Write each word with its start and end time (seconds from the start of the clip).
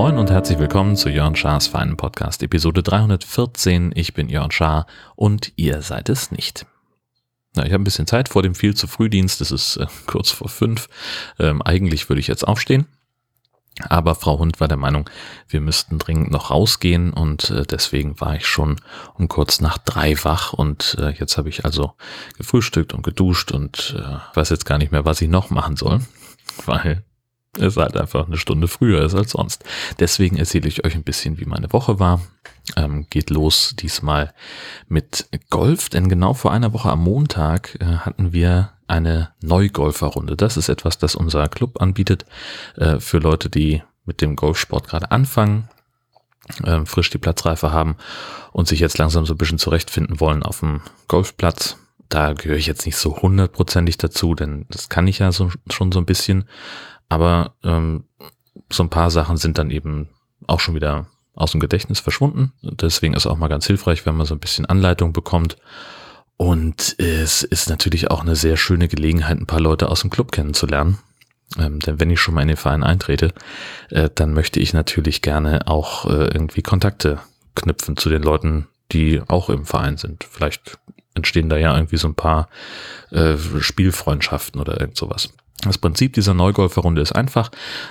Moin 0.00 0.18
und 0.18 0.30
herzlich 0.30 0.58
willkommen 0.58 0.96
zu 0.96 1.08
Jörn 1.08 1.36
Schars 1.36 1.66
feinen 1.66 1.96
Podcast, 1.96 2.42
Episode 2.42 2.82
314. 2.82 3.92
Ich 3.94 4.14
bin 4.14 4.28
Jörn 4.28 4.50
Schaar 4.50 4.86
und 5.14 5.52
ihr 5.56 5.82
seid 5.82 6.08
es 6.08 6.30
nicht. 6.30 6.66
Na, 7.54 7.66
ich 7.66 7.72
habe 7.72 7.82
ein 7.82 7.84
bisschen 7.84 8.06
Zeit 8.06 8.28
vor 8.28 8.42
dem 8.42 8.54
viel 8.54 8.74
zu 8.74 8.86
Frühdienst, 8.86 9.40
es 9.40 9.50
ist 9.50 9.76
äh, 9.76 9.86
kurz 10.06 10.30
vor 10.30 10.48
fünf. 10.48 10.88
Ähm, 11.38 11.62
eigentlich 11.62 12.08
würde 12.08 12.20
ich 12.20 12.28
jetzt 12.28 12.46
aufstehen, 12.46 12.86
aber 13.88 14.14
Frau 14.14 14.38
Hund 14.38 14.60
war 14.60 14.68
der 14.68 14.76
Meinung, 14.76 15.08
wir 15.48 15.60
müssten 15.60 15.98
dringend 15.98 16.30
noch 16.30 16.50
rausgehen 16.50 17.12
und 17.12 17.50
äh, 17.50 17.64
deswegen 17.64 18.20
war 18.20 18.36
ich 18.36 18.46
schon 18.46 18.76
um 19.14 19.28
kurz 19.28 19.60
nach 19.60 19.78
drei 19.78 20.16
wach 20.24 20.52
und 20.52 20.96
äh, 20.98 21.10
jetzt 21.10 21.38
habe 21.38 21.48
ich 21.48 21.64
also 21.64 21.94
gefrühstückt 22.36 22.92
und 22.94 23.02
geduscht 23.02 23.52
und 23.52 23.96
äh, 23.98 24.36
weiß 24.36 24.50
jetzt 24.50 24.66
gar 24.66 24.78
nicht 24.78 24.92
mehr, 24.92 25.04
was 25.04 25.20
ich 25.20 25.28
noch 25.28 25.50
machen 25.50 25.76
soll, 25.76 26.00
weil 26.66 27.04
es 27.58 27.76
halt 27.76 27.96
einfach 27.96 28.26
eine 28.26 28.36
Stunde 28.36 28.68
früher 28.68 29.04
ist 29.04 29.14
als 29.14 29.32
sonst. 29.32 29.64
Deswegen 29.98 30.36
erzähle 30.36 30.68
ich 30.68 30.84
euch 30.84 30.94
ein 30.94 31.02
bisschen, 31.02 31.38
wie 31.40 31.46
meine 31.46 31.72
Woche 31.72 31.98
war. 31.98 32.20
Ähm, 32.76 33.06
geht 33.10 33.30
los 33.30 33.74
diesmal 33.76 34.32
mit 34.88 35.28
Golf, 35.50 35.88
denn 35.88 36.08
genau 36.08 36.34
vor 36.34 36.52
einer 36.52 36.72
Woche 36.72 36.90
am 36.90 37.02
Montag 37.02 37.76
äh, 37.80 37.84
hatten 37.84 38.32
wir 38.32 38.72
eine 38.90 39.30
Neugolferrunde. 39.40 40.36
Das 40.36 40.56
ist 40.56 40.68
etwas, 40.68 40.98
das 40.98 41.14
unser 41.14 41.48
Club 41.48 41.80
anbietet 41.80 42.26
äh, 42.76 42.98
für 42.98 43.18
Leute, 43.18 43.48
die 43.48 43.82
mit 44.04 44.20
dem 44.20 44.36
Golfsport 44.36 44.88
gerade 44.88 45.10
anfangen, 45.12 45.68
äh, 46.64 46.84
frisch 46.84 47.10
die 47.10 47.18
Platzreife 47.18 47.72
haben 47.72 47.96
und 48.52 48.66
sich 48.66 48.80
jetzt 48.80 48.98
langsam 48.98 49.24
so 49.26 49.34
ein 49.34 49.38
bisschen 49.38 49.58
zurechtfinden 49.58 50.18
wollen 50.20 50.42
auf 50.42 50.60
dem 50.60 50.80
Golfplatz. 51.06 51.76
Da 52.08 52.32
gehöre 52.32 52.56
ich 52.56 52.66
jetzt 52.66 52.86
nicht 52.86 52.96
so 52.96 53.16
hundertprozentig 53.22 53.96
dazu, 53.96 54.34
denn 54.34 54.66
das 54.68 54.88
kann 54.88 55.06
ich 55.06 55.20
ja 55.20 55.30
so, 55.30 55.50
schon 55.70 55.92
so 55.92 56.00
ein 56.00 56.06
bisschen. 56.06 56.48
Aber 57.08 57.54
ähm, 57.62 58.04
so 58.70 58.82
ein 58.82 58.90
paar 58.90 59.12
Sachen 59.12 59.36
sind 59.36 59.58
dann 59.58 59.70
eben 59.70 60.08
auch 60.48 60.58
schon 60.58 60.74
wieder 60.74 61.06
aus 61.34 61.52
dem 61.52 61.60
Gedächtnis 61.60 62.00
verschwunden. 62.00 62.52
Deswegen 62.62 63.14
ist 63.14 63.26
auch 63.26 63.36
mal 63.36 63.48
ganz 63.48 63.66
hilfreich, 63.66 64.04
wenn 64.04 64.16
man 64.16 64.26
so 64.26 64.34
ein 64.34 64.40
bisschen 64.40 64.66
Anleitung 64.66 65.12
bekommt. 65.12 65.56
Und 66.40 66.98
es 66.98 67.42
ist 67.42 67.68
natürlich 67.68 68.10
auch 68.10 68.22
eine 68.22 68.34
sehr 68.34 68.56
schöne 68.56 68.88
Gelegenheit, 68.88 69.38
ein 69.38 69.44
paar 69.44 69.60
Leute 69.60 69.90
aus 69.90 70.00
dem 70.00 70.08
Club 70.08 70.32
kennenzulernen. 70.32 70.96
Ähm, 71.58 71.80
denn 71.80 72.00
wenn 72.00 72.08
ich 72.08 72.18
schon 72.18 72.32
mal 72.32 72.40
in 72.40 72.48
den 72.48 72.56
Verein 72.56 72.82
eintrete, 72.82 73.34
äh, 73.90 74.08
dann 74.14 74.32
möchte 74.32 74.58
ich 74.58 74.72
natürlich 74.72 75.20
gerne 75.20 75.66
auch 75.66 76.06
äh, 76.06 76.30
irgendwie 76.32 76.62
Kontakte 76.62 77.18
knüpfen 77.56 77.98
zu 77.98 78.08
den 78.08 78.22
Leuten, 78.22 78.68
die 78.90 79.20
auch 79.28 79.50
im 79.50 79.66
Verein 79.66 79.98
sind. 79.98 80.24
Vielleicht 80.24 80.78
entstehen 81.14 81.48
da 81.48 81.56
ja 81.56 81.74
irgendwie 81.74 81.96
so 81.96 82.08
ein 82.08 82.14
paar 82.14 82.48
äh, 83.10 83.36
Spielfreundschaften 83.36 84.60
oder 84.60 84.80
irgend 84.80 84.96
sowas. 84.96 85.30
Das 85.62 85.76
Prinzip 85.76 86.14
dieser 86.14 86.32
Neugolferrunde 86.32 87.02
ist 87.02 87.12
einfach. 87.12 87.50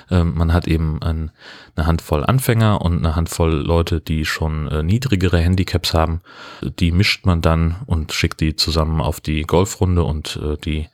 Ähm, 0.09 0.33
man 0.35 0.53
hat 0.53 0.67
eben 0.67 1.01
ein, 1.03 1.31
eine 1.75 1.85
Handvoll 1.85 2.25
Anfänger 2.25 2.81
und 2.81 2.97
eine 2.97 3.15
Handvoll 3.15 3.51
Leute, 3.51 4.01
die 4.01 4.25
schon 4.25 4.67
äh, 4.69 4.81
niedrigere 4.81 5.37
Handicaps 5.37 5.93
haben. 5.93 6.21
Die 6.61 6.91
mischt 6.91 7.25
man 7.27 7.41
dann 7.41 7.75
und 7.85 8.11
schickt 8.11 8.41
die 8.41 8.55
zusammen 8.55 9.01
auf 9.01 9.21
die 9.21 9.43
Golfrunde 9.43 10.03
und 10.03 10.39
äh, 10.43 10.57
die 10.57 10.87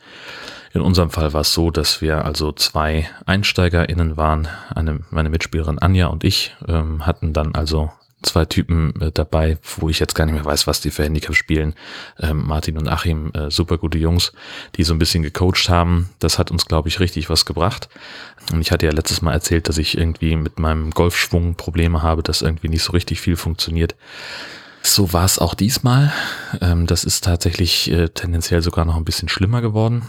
in 0.74 0.82
unserem 0.82 1.10
Fall 1.10 1.32
war 1.32 1.42
es 1.42 1.54
so, 1.54 1.72
dass 1.72 2.02
wir 2.02 2.26
also 2.26 2.52
zwei 2.52 3.10
EinsteigerInnen 3.26 4.18
waren. 4.18 4.50
Eine, 4.76 5.00
meine 5.10 5.30
Mitspielerin 5.30 5.80
Anja 5.80 6.08
und 6.08 6.26
ich 6.26 6.54
ähm, 6.68 7.06
hatten 7.06 7.32
dann 7.32 7.56
also 7.56 7.92
zwei 8.26 8.46
Typen 8.46 9.00
äh, 9.02 9.12
dabei, 9.12 9.58
wo 9.78 9.90
ich 9.90 10.00
jetzt 10.00 10.16
gar 10.16 10.26
nicht 10.26 10.36
mehr 10.36 10.46
weiß, 10.46 10.68
was 10.68 10.82
die 10.82 10.92
für 10.92 11.04
Handicap 11.04 11.36
spielen. 11.36 11.74
Ähm, 12.20 12.46
Martin 12.46 12.78
und 12.78 12.88
Achim, 12.88 13.32
äh, 13.34 13.50
super 13.50 13.78
gute 13.78 13.98
Jungs, 13.98 14.34
die 14.76 14.84
so 14.84 14.94
ein 14.94 15.00
bisschen 15.00 15.24
gecoacht 15.24 15.70
haben. 15.70 16.10
Das 16.20 16.40
hat 16.40 16.52
uns, 16.52 16.66
glaube 16.66 16.90
ich, 16.90 17.00
richtig 17.00 17.30
was 17.30 17.46
gebracht. 17.46 17.90
Und 18.52 18.62
ich 18.62 18.72
hatte 18.72 18.86
ja 18.86 18.92
letztes 18.92 19.22
Mal 19.22 19.34
erzählt, 19.34 19.70
dass 19.70 19.78
ich 19.78 19.98
irgendwie 19.98 20.36
mit 20.36 20.60
meinem 20.60 20.92
Golfschwung 20.92 21.56
Probleme 21.56 22.02
habe, 22.02 22.24
dass 22.24 22.42
irgendwie 22.42 22.70
nicht 22.70 22.84
so 22.84 22.92
richtig 22.92 23.22
viel 23.22 23.38
funktioniert. 23.38 23.96
So 24.82 25.14
war 25.14 25.26
es 25.26 25.40
auch 25.40 25.56
diesmal. 25.56 26.14
Ähm, 26.62 26.86
das 26.86 27.04
ist 27.04 27.24
tatsächlich 27.24 27.90
äh, 27.92 28.10
tendenziell 28.10 28.62
sogar 28.62 28.86
noch 28.86 28.98
ein 28.98 29.06
bisschen 29.06 29.30
schlimmer 29.30 29.62
geworden 29.62 30.04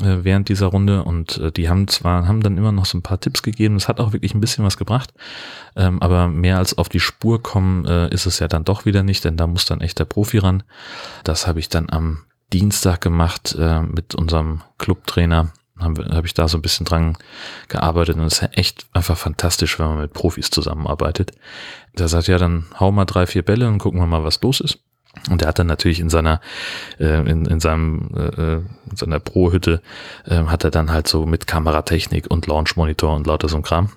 äh, 0.00 0.24
während 0.24 0.48
dieser 0.48 0.66
Runde 0.66 1.04
und 1.04 1.38
äh, 1.38 1.52
die 1.52 1.68
haben 1.68 1.88
zwar, 1.88 2.26
haben 2.26 2.42
dann 2.42 2.58
immer 2.58 2.72
noch 2.72 2.86
so 2.86 2.98
ein 2.98 3.02
paar 3.02 3.20
Tipps 3.20 3.42
gegeben, 3.42 3.76
es 3.76 3.88
hat 3.88 4.00
auch 4.00 4.12
wirklich 4.12 4.34
ein 4.34 4.40
bisschen 4.40 4.64
was 4.64 4.76
gebracht, 4.76 5.12
ähm, 5.76 6.00
aber 6.02 6.28
mehr 6.28 6.58
als 6.58 6.76
auf 6.78 6.88
die 6.88 7.00
Spur 7.00 7.42
kommen 7.42 7.84
äh, 7.86 8.08
ist 8.08 8.26
es 8.26 8.38
ja 8.38 8.48
dann 8.48 8.64
doch 8.64 8.84
wieder 8.84 9.02
nicht, 9.02 9.24
denn 9.24 9.36
da 9.36 9.46
muss 9.46 9.64
dann 9.64 9.80
echt 9.80 9.98
der 9.98 10.04
Profi 10.04 10.38
ran. 10.38 10.62
Das 11.22 11.46
habe 11.46 11.60
ich 11.60 11.68
dann 11.68 11.90
am 11.90 12.24
Dienstag 12.52 13.00
gemacht 13.00 13.56
äh, 13.58 13.82
mit 13.82 14.14
unserem 14.14 14.62
Clubtrainer, 14.78 15.52
habe 15.78 16.04
hab 16.14 16.24
ich 16.24 16.34
da 16.34 16.46
so 16.48 16.58
ein 16.58 16.62
bisschen 16.62 16.86
dran 16.86 17.16
gearbeitet 17.68 18.16
und 18.16 18.22
es 18.24 18.34
ist 18.34 18.42
ja 18.42 18.48
echt 18.48 18.86
einfach 18.92 19.16
fantastisch, 19.16 19.78
wenn 19.78 19.86
man 19.86 19.98
mit 19.98 20.12
Profis 20.12 20.50
zusammenarbeitet. 20.50 21.32
Da 21.94 22.08
sagt 22.08 22.28
ja, 22.28 22.38
dann 22.38 22.66
hau 22.78 22.92
mal 22.92 23.04
drei, 23.04 23.26
vier 23.26 23.42
Bälle 23.42 23.68
und 23.68 23.78
gucken 23.78 24.00
wir 24.00 24.06
mal, 24.06 24.24
was 24.24 24.40
los 24.42 24.60
ist. 24.60 24.78
Und 25.30 25.42
er 25.42 25.48
hat 25.48 25.58
dann 25.58 25.66
natürlich 25.66 26.00
in 26.00 26.10
seiner, 26.10 26.40
äh, 26.98 27.30
in, 27.30 27.46
in 27.46 27.60
seinem, 27.60 28.10
äh, 28.14 28.56
in 28.56 28.96
seiner 28.96 29.20
Pro-Hütte, 29.20 29.80
äh, 30.26 30.36
hat 30.44 30.64
er 30.64 30.70
dann 30.70 30.92
halt 30.92 31.08
so 31.08 31.26
mit 31.26 31.46
Kameratechnik 31.46 32.30
und 32.30 32.46
Launch-Monitor 32.46 33.14
und 33.14 33.26
lauter 33.26 33.48
so 33.48 33.56
ein 33.56 33.62
Kram. 33.62 33.90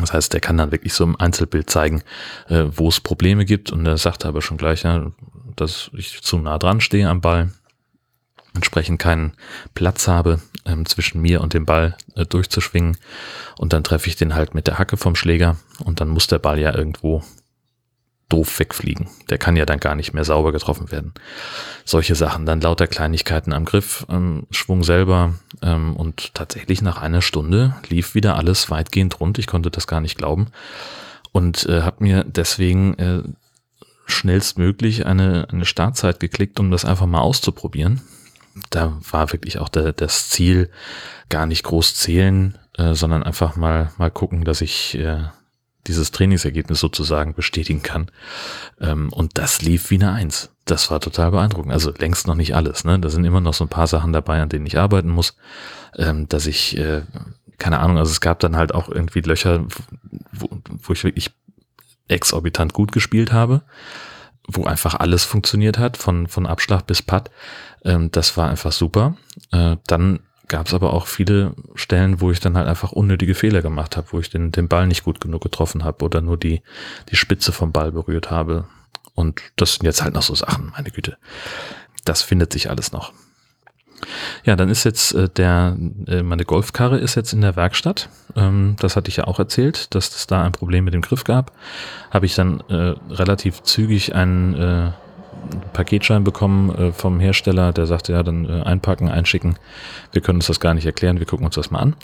Das 0.00 0.12
heißt, 0.12 0.32
der 0.32 0.40
kann 0.40 0.56
dann 0.56 0.72
wirklich 0.72 0.94
so 0.94 1.04
im 1.04 1.18
Einzelbild 1.18 1.70
zeigen, 1.70 2.02
äh, 2.48 2.64
wo 2.70 2.88
es 2.88 3.00
Probleme 3.00 3.44
gibt. 3.44 3.70
Und 3.70 3.86
er 3.86 3.98
sagt 3.98 4.24
aber 4.24 4.42
schon 4.42 4.56
gleich, 4.56 4.82
ja, 4.82 5.12
dass 5.54 5.90
ich 5.94 6.22
zu 6.22 6.38
nah 6.38 6.58
dran 6.58 6.80
stehe 6.80 7.08
am 7.08 7.20
Ball, 7.20 7.50
entsprechend 8.54 8.98
keinen 8.98 9.32
Platz 9.74 10.08
habe, 10.08 10.40
ähm, 10.64 10.86
zwischen 10.86 11.20
mir 11.20 11.40
und 11.40 11.54
dem 11.54 11.66
Ball 11.66 11.96
äh, 12.14 12.26
durchzuschwingen. 12.26 12.96
Und 13.58 13.72
dann 13.72 13.84
treffe 13.84 14.08
ich 14.08 14.16
den 14.16 14.34
halt 14.34 14.54
mit 14.54 14.66
der 14.66 14.78
Hacke 14.78 14.96
vom 14.96 15.14
Schläger 15.14 15.56
und 15.84 16.00
dann 16.00 16.08
muss 16.08 16.26
der 16.26 16.38
Ball 16.38 16.58
ja 16.58 16.74
irgendwo 16.74 17.22
doof 18.28 18.58
wegfliegen. 18.58 19.08
Der 19.30 19.38
kann 19.38 19.56
ja 19.56 19.66
dann 19.66 19.78
gar 19.78 19.94
nicht 19.94 20.12
mehr 20.12 20.24
sauber 20.24 20.52
getroffen 20.52 20.90
werden. 20.90 21.14
Solche 21.84 22.14
Sachen, 22.14 22.44
dann 22.44 22.60
lauter 22.60 22.86
Kleinigkeiten 22.86 23.52
am 23.52 23.64
Griff, 23.64 24.04
ähm, 24.10 24.46
Schwung 24.50 24.82
selber 24.82 25.34
ähm, 25.62 25.94
und 25.96 26.34
tatsächlich 26.34 26.82
nach 26.82 27.00
einer 27.00 27.22
Stunde 27.22 27.76
lief 27.88 28.14
wieder 28.14 28.36
alles 28.36 28.70
weitgehend 28.70 29.20
rund. 29.20 29.38
Ich 29.38 29.46
konnte 29.46 29.70
das 29.70 29.86
gar 29.86 30.00
nicht 30.00 30.18
glauben 30.18 30.48
und 31.32 31.66
äh, 31.66 31.82
habe 31.82 32.02
mir 32.02 32.24
deswegen 32.24 32.94
äh, 32.98 33.22
schnellstmöglich 34.06 35.06
eine, 35.06 35.46
eine 35.50 35.64
Startzeit 35.64 36.18
geklickt, 36.18 36.58
um 36.58 36.70
das 36.70 36.84
einfach 36.84 37.06
mal 37.06 37.20
auszuprobieren. 37.20 38.00
Da 38.70 38.98
war 39.10 39.32
wirklich 39.32 39.58
auch 39.58 39.68
der, 39.68 39.92
das 39.92 40.30
Ziel 40.30 40.70
gar 41.28 41.46
nicht 41.46 41.62
groß 41.62 41.94
zählen, 41.94 42.58
äh, 42.76 42.94
sondern 42.94 43.22
einfach 43.22 43.54
mal 43.56 43.92
mal 43.98 44.10
gucken, 44.10 44.44
dass 44.44 44.62
ich 44.62 44.96
äh, 44.96 45.24
dieses 45.86 46.10
Trainingsergebnis 46.10 46.80
sozusagen 46.80 47.34
bestätigen 47.34 47.82
kann. 47.82 48.10
Ähm, 48.80 49.12
und 49.12 49.38
das 49.38 49.62
lief 49.62 49.90
wie 49.90 49.96
eine 49.96 50.12
Eins. 50.12 50.50
Das 50.64 50.90
war 50.90 51.00
total 51.00 51.30
beeindruckend. 51.30 51.72
Also 51.72 51.92
längst 51.96 52.26
noch 52.26 52.34
nicht 52.34 52.54
alles. 52.54 52.84
Ne? 52.84 52.98
Da 52.98 53.08
sind 53.08 53.24
immer 53.24 53.40
noch 53.40 53.54
so 53.54 53.64
ein 53.64 53.70
paar 53.70 53.86
Sachen 53.86 54.12
dabei, 54.12 54.42
an 54.42 54.48
denen 54.48 54.66
ich 54.66 54.78
arbeiten 54.78 55.10
muss, 55.10 55.36
ähm, 55.96 56.28
dass 56.28 56.46
ich, 56.46 56.76
äh, 56.76 57.02
keine 57.58 57.78
Ahnung, 57.78 57.98
also 57.98 58.10
es 58.10 58.20
gab 58.20 58.40
dann 58.40 58.56
halt 58.56 58.74
auch 58.74 58.88
irgendwie 58.88 59.20
Löcher, 59.20 59.64
wo, 60.32 60.48
wo 60.82 60.92
ich 60.92 61.04
wirklich 61.04 61.30
exorbitant 62.08 62.72
gut 62.72 62.92
gespielt 62.92 63.32
habe, 63.32 63.62
wo 64.48 64.64
einfach 64.64 64.94
alles 64.94 65.24
funktioniert 65.24 65.78
hat, 65.78 65.96
von, 65.96 66.26
von 66.26 66.46
Abschlag 66.46 66.86
bis 66.86 67.02
Putt. 67.02 67.30
Ähm, 67.84 68.10
das 68.10 68.36
war 68.36 68.48
einfach 68.48 68.72
super. 68.72 69.16
Äh, 69.52 69.76
dann 69.86 70.20
gab 70.48 70.66
es 70.66 70.74
aber 70.74 70.92
auch 70.92 71.06
viele 71.06 71.54
Stellen, 71.74 72.20
wo 72.20 72.30
ich 72.30 72.40
dann 72.40 72.56
halt 72.56 72.68
einfach 72.68 72.92
unnötige 72.92 73.34
Fehler 73.34 73.62
gemacht 73.62 73.96
habe, 73.96 74.08
wo 74.12 74.20
ich 74.20 74.30
den, 74.30 74.52
den 74.52 74.68
Ball 74.68 74.86
nicht 74.86 75.04
gut 75.04 75.20
genug 75.20 75.42
getroffen 75.42 75.84
habe 75.84 76.04
oder 76.04 76.20
nur 76.20 76.36
die, 76.36 76.62
die 77.10 77.16
Spitze 77.16 77.52
vom 77.52 77.72
Ball 77.72 77.92
berührt 77.92 78.30
habe. 78.30 78.66
Und 79.14 79.40
das 79.56 79.74
sind 79.74 79.86
jetzt 79.86 80.02
halt 80.02 80.14
noch 80.14 80.22
so 80.22 80.34
Sachen, 80.34 80.72
meine 80.76 80.90
Güte. 80.90 81.16
Das 82.04 82.22
findet 82.22 82.52
sich 82.52 82.70
alles 82.70 82.92
noch. 82.92 83.12
Ja, 84.44 84.56
dann 84.56 84.68
ist 84.68 84.84
jetzt 84.84 85.14
äh, 85.14 85.28
der, 85.28 85.76
äh, 86.06 86.22
meine 86.22 86.44
Golfkarre 86.44 86.98
ist 86.98 87.14
jetzt 87.14 87.32
in 87.32 87.40
der 87.40 87.56
Werkstatt. 87.56 88.08
Ähm, 88.36 88.76
das 88.78 88.94
hatte 88.94 89.08
ich 89.08 89.16
ja 89.16 89.24
auch 89.24 89.38
erzählt, 89.38 89.94
dass 89.94 90.14
es 90.14 90.26
da 90.26 90.42
ein 90.42 90.52
Problem 90.52 90.84
mit 90.84 90.94
dem 90.94 91.00
Griff 91.00 91.24
gab. 91.24 91.52
Habe 92.10 92.26
ich 92.26 92.34
dann 92.34 92.60
äh, 92.68 92.94
relativ 93.10 93.62
zügig 93.62 94.14
einen 94.14 94.54
äh, 94.54 94.92
Paketschein 95.72 96.24
bekommen 96.24 96.74
äh, 96.74 96.92
vom 96.92 97.20
Hersteller, 97.20 97.72
der 97.72 97.86
sagte, 97.86 98.12
ja, 98.12 98.22
dann 98.22 98.48
äh, 98.48 98.62
einpacken, 98.62 99.08
einschicken. 99.08 99.56
Wir 100.12 100.22
können 100.22 100.38
uns 100.38 100.46
das 100.46 100.60
gar 100.60 100.74
nicht 100.74 100.86
erklären, 100.86 101.18
wir 101.18 101.26
gucken 101.26 101.46
uns 101.46 101.54
das 101.54 101.70
mal 101.70 101.80
an. 101.80 101.96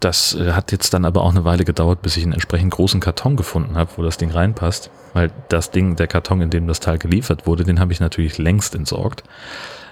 Das 0.00 0.34
äh, 0.34 0.52
hat 0.52 0.72
jetzt 0.72 0.94
dann 0.94 1.04
aber 1.04 1.22
auch 1.22 1.30
eine 1.30 1.44
Weile 1.44 1.64
gedauert, 1.64 2.02
bis 2.02 2.16
ich 2.16 2.22
einen 2.22 2.32
entsprechend 2.32 2.72
großen 2.72 3.00
Karton 3.00 3.36
gefunden 3.36 3.76
habe, 3.76 3.90
wo 3.96 4.02
das 4.02 4.16
Ding 4.16 4.30
reinpasst. 4.30 4.90
Weil 5.12 5.30
das 5.48 5.70
Ding, 5.70 5.96
der 5.96 6.06
Karton, 6.06 6.40
in 6.40 6.50
dem 6.50 6.66
das 6.66 6.80
Teil 6.80 6.98
geliefert 6.98 7.46
wurde, 7.46 7.64
den 7.64 7.80
habe 7.80 7.92
ich 7.92 8.00
natürlich 8.00 8.38
längst 8.38 8.74
entsorgt. 8.74 9.24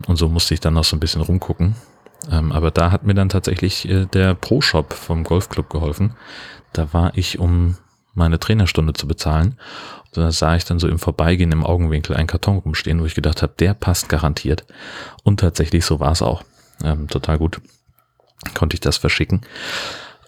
Und 0.06 0.16
so 0.16 0.28
musste 0.28 0.54
ich 0.54 0.60
dann 0.60 0.74
noch 0.74 0.84
so 0.84 0.96
ein 0.96 1.00
bisschen 1.00 1.22
rumgucken. 1.22 1.74
Ähm, 2.30 2.52
aber 2.52 2.70
da 2.70 2.90
hat 2.90 3.04
mir 3.04 3.14
dann 3.14 3.28
tatsächlich 3.28 3.88
der 4.12 4.34
Pro-Shop 4.34 4.92
vom 4.92 5.24
Golfclub 5.24 5.70
geholfen. 5.70 6.14
Da 6.72 6.92
war 6.92 7.12
ich 7.14 7.38
um 7.38 7.76
meine 8.16 8.38
Trainerstunde 8.38 8.92
zu 8.92 9.06
bezahlen. 9.06 9.58
Und 10.14 10.22
da 10.22 10.32
sah 10.32 10.56
ich 10.56 10.64
dann 10.64 10.78
so 10.78 10.88
im 10.88 10.98
Vorbeigehen 10.98 11.52
im 11.52 11.64
Augenwinkel 11.64 12.16
einen 12.16 12.26
Karton 12.26 12.58
rumstehen, 12.58 13.00
wo 13.00 13.06
ich 13.06 13.14
gedacht 13.14 13.42
habe, 13.42 13.54
der 13.58 13.74
passt 13.74 14.08
garantiert. 14.08 14.64
Und 15.22 15.40
tatsächlich 15.40 15.84
so 15.84 16.00
war 16.00 16.12
es 16.12 16.22
auch. 16.22 16.42
Ähm, 16.82 17.08
total 17.08 17.38
gut. 17.38 17.60
Konnte 18.54 18.74
ich 18.74 18.80
das 18.80 18.96
verschicken. 18.96 19.42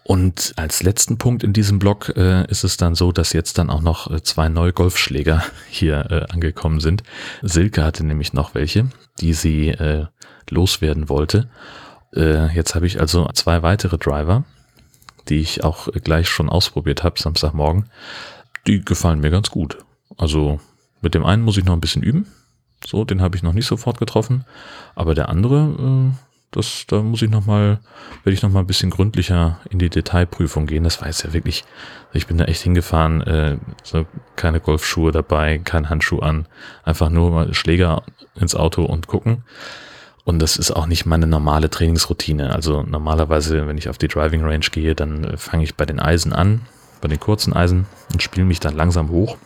Und 0.09 0.55
als 0.57 0.83
letzten 0.83 1.19
Punkt 1.19 1.43
in 1.43 1.53
diesem 1.53 1.79
Blog 1.79 2.15
äh, 2.17 2.47
ist 2.51 2.65
es 2.65 2.79
dann 2.79 2.95
so, 2.95 3.13
dass 3.13 3.35
jetzt 3.35 3.59
dann 3.59 3.69
auch 3.69 3.83
noch 3.83 4.11
äh, 4.11 4.23
zwei 4.23 4.49
neue 4.49 4.73
Golfschläger 4.73 5.45
hier 5.69 6.11
äh, 6.11 6.33
angekommen 6.33 6.81
sind. 6.81 7.03
Silke 7.43 7.85
hatte 7.85 8.07
nämlich 8.07 8.33
noch 8.33 8.55
welche, 8.55 8.89
die 9.21 9.35
sie 9.35 9.69
äh, 9.69 10.07
loswerden 10.49 11.11
wollte. 11.11 11.51
Äh, 12.15 12.55
jetzt 12.55 12.75
habe 12.75 12.87
ich 12.87 13.01
also 13.01 13.29
zwei 13.35 13.63
weitere 13.63 13.99
Driver, 13.99 14.45
die 15.29 15.41
ich 15.41 15.65
auch 15.65 15.89
gleich 16.05 16.29
schon 16.29 16.49
ausprobiert 16.49 17.05
habe, 17.05 17.21
Samstagmorgen. 17.21 17.91
Die 18.67 18.85
gefallen 18.85 19.21
mir 19.21 19.31
ganz 19.31 19.51
gut. 19.51 19.79
Also 20.17 20.61
mit 21.01 21.15
dem 21.15 21.25
einen 21.25 21.43
muss 21.43 21.57
ich 21.57 21.65
noch 21.65 21.75
ein 21.75 21.81
bisschen 21.81 22.03
üben. 22.03 22.27
So, 22.85 23.05
den 23.05 23.21
habe 23.21 23.37
ich 23.37 23.43
noch 23.43 23.53
nicht 23.53 23.67
sofort 23.67 23.99
getroffen. 23.99 24.45
Aber 24.95 25.15
der 25.15 25.29
andere, 25.29 26.13
äh, 26.13 26.19
das, 26.51 26.87
da 26.87 27.03
muss 27.03 27.23
ich 27.23 27.31
nochmal, 27.31 27.81
werde 28.25 28.35
ich 28.35 28.43
nochmal 28.43 28.63
ein 28.63 28.67
bisschen 28.67 28.91
gründlicher 28.91 29.61
in 29.69 29.79
die 29.79 29.91
Detailprüfung 29.91 30.67
gehen. 30.67 30.85
Das 30.85 31.01
war 31.01 31.09
jetzt 31.09 31.25
ja 31.25 31.33
wirklich, 31.33 31.65
ich 32.13 32.27
bin 32.27 32.39
da 32.39 32.45
echt 32.45 32.63
hingefahren, 32.63 33.23
äh, 33.23 33.59
so 33.83 34.07
keine 34.37 34.61
Golfschuhe 34.61 35.13
dabei, 35.13 35.59
kein 35.59 35.91
Handschuh 35.91 36.21
an, 36.21 36.47
einfach 36.85 37.11
nur 37.11 37.31
mal 37.31 37.55
Schläger 37.55 38.03
ins 38.35 38.55
Auto 38.55 38.85
und 38.85 39.07
gucken. 39.07 39.45
Und 40.29 40.41
das 40.41 40.59
ist 40.59 40.71
auch 40.73 40.85
nicht 40.85 41.07
meine 41.07 41.27
normale 41.27 41.71
Trainingsroutine. 41.71 42.53
Also 42.53 42.83
normalerweise, 42.83 43.67
wenn 43.67 43.79
ich 43.79 43.89
auf 43.89 43.97
die 43.97 44.09
Driving 44.09 44.43
Range 44.45 44.67
gehe, 44.71 44.95
dann 44.95 45.25
äh, 45.25 45.37
fange 45.39 45.65
ich 45.65 45.75
bei 45.75 45.87
den 45.87 46.01
Eisen 46.01 46.35
an, 46.35 46.67
bei 47.01 47.09
den 47.09 47.19
kurzen 47.19 47.55
Eisen 47.55 47.87
und 48.13 48.23
spiele 48.23 48.45
mich 48.45 48.61
dann 48.61 48.77
langsam 48.77 49.09
hoch 49.09 49.39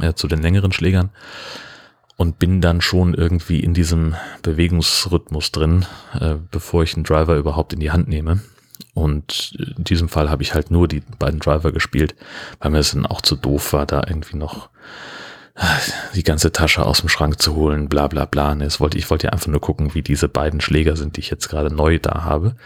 äh, 0.00 0.14
zu 0.14 0.28
den 0.28 0.42
längeren 0.42 0.70
Schlägern 0.70 1.10
und 2.16 2.38
bin 2.38 2.60
dann 2.60 2.80
schon 2.80 3.14
irgendwie 3.14 3.58
in 3.58 3.74
diesem 3.74 4.14
Bewegungsrhythmus 4.42 5.50
drin, 5.50 5.86
äh, 6.20 6.36
bevor 6.52 6.84
ich 6.84 6.94
einen 6.94 7.02
Driver 7.02 7.34
überhaupt 7.34 7.72
in 7.72 7.80
die 7.80 7.90
Hand 7.90 8.06
nehme. 8.06 8.42
Und 8.94 9.56
in 9.76 9.82
diesem 9.82 10.08
Fall 10.08 10.30
habe 10.30 10.44
ich 10.44 10.54
halt 10.54 10.70
nur 10.70 10.86
die 10.86 11.02
beiden 11.18 11.40
Driver 11.40 11.72
gespielt, 11.72 12.14
weil 12.60 12.70
mir 12.70 12.78
es 12.78 12.92
dann 12.92 13.06
auch 13.06 13.22
zu 13.22 13.34
doof 13.34 13.72
war, 13.72 13.86
da 13.86 14.04
irgendwie 14.06 14.36
noch 14.36 14.66
äh, 14.66 14.70
die 16.14 16.22
ganze 16.22 16.52
Tasche 16.52 16.84
aus 16.84 17.00
dem 17.00 17.08
Schrank 17.08 17.40
zu 17.40 17.54
holen, 17.54 17.88
bla 17.88 18.08
bla 18.08 18.24
bla. 18.24 18.54
Ne, 18.54 18.68
wollte, 18.78 18.98
ich 18.98 19.10
wollte 19.10 19.26
ja 19.26 19.32
einfach 19.32 19.48
nur 19.48 19.60
gucken, 19.60 19.94
wie 19.94 20.02
diese 20.02 20.28
beiden 20.28 20.60
Schläger 20.60 20.96
sind, 20.96 21.16
die 21.16 21.20
ich 21.20 21.30
jetzt 21.30 21.48
gerade 21.48 21.74
neu 21.74 21.98
da 21.98 22.24
habe. 22.24 22.56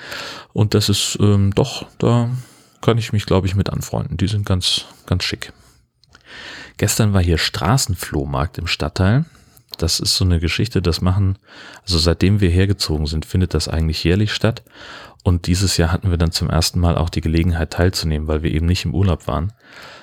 Und 0.53 0.75
das 0.75 0.89
ist 0.89 1.19
ähm, 1.21 1.55
doch, 1.55 1.87
da 1.99 2.31
kann 2.81 2.99
ich 2.99 3.13
mich, 3.13 3.27
glaube 3.27 3.47
ich, 3.47 3.55
mit 3.55 3.71
anfreunden. 3.71 4.17
Die 4.17 4.29
sind 4.29 4.47
ganz, 4.47 4.85
ganz 5.07 5.25
schick. 5.25 5.53
Gestern 6.77 7.13
war 7.13 7.23
hier 7.23 7.39
Straßenflohmarkt 7.39 8.59
im 8.59 8.67
Stadtteil 8.67 9.25
das 9.79 10.01
ist 10.01 10.17
so 10.17 10.25
eine 10.25 10.41
Geschichte, 10.41 10.83
das 10.83 11.01
machen, 11.01 11.39
also 11.83 11.99
seitdem 11.99 12.41
wir 12.41 12.51
hergezogen 12.51 13.07
sind, 13.07 13.27
findet 13.27 13.55
das 13.55 13.69
eigentlich 13.69 14.05
jährlich 14.05 14.33
statt. 14.33 14.63
Und 15.25 15.47
dieses 15.47 15.79
Jahr 15.79 15.91
hatten 15.91 16.11
wir 16.11 16.19
dann 16.19 16.33
zum 16.33 16.51
ersten 16.51 16.79
Mal 16.79 16.99
auch 16.99 17.09
die 17.09 17.23
Gelegenheit 17.23 17.71
teilzunehmen, 17.71 18.29
weil 18.29 18.43
wir 18.43 18.53
eben 18.53 18.67
nicht 18.67 18.85
im 18.85 18.95
Urlaub 18.95 19.27
waren. 19.27 19.55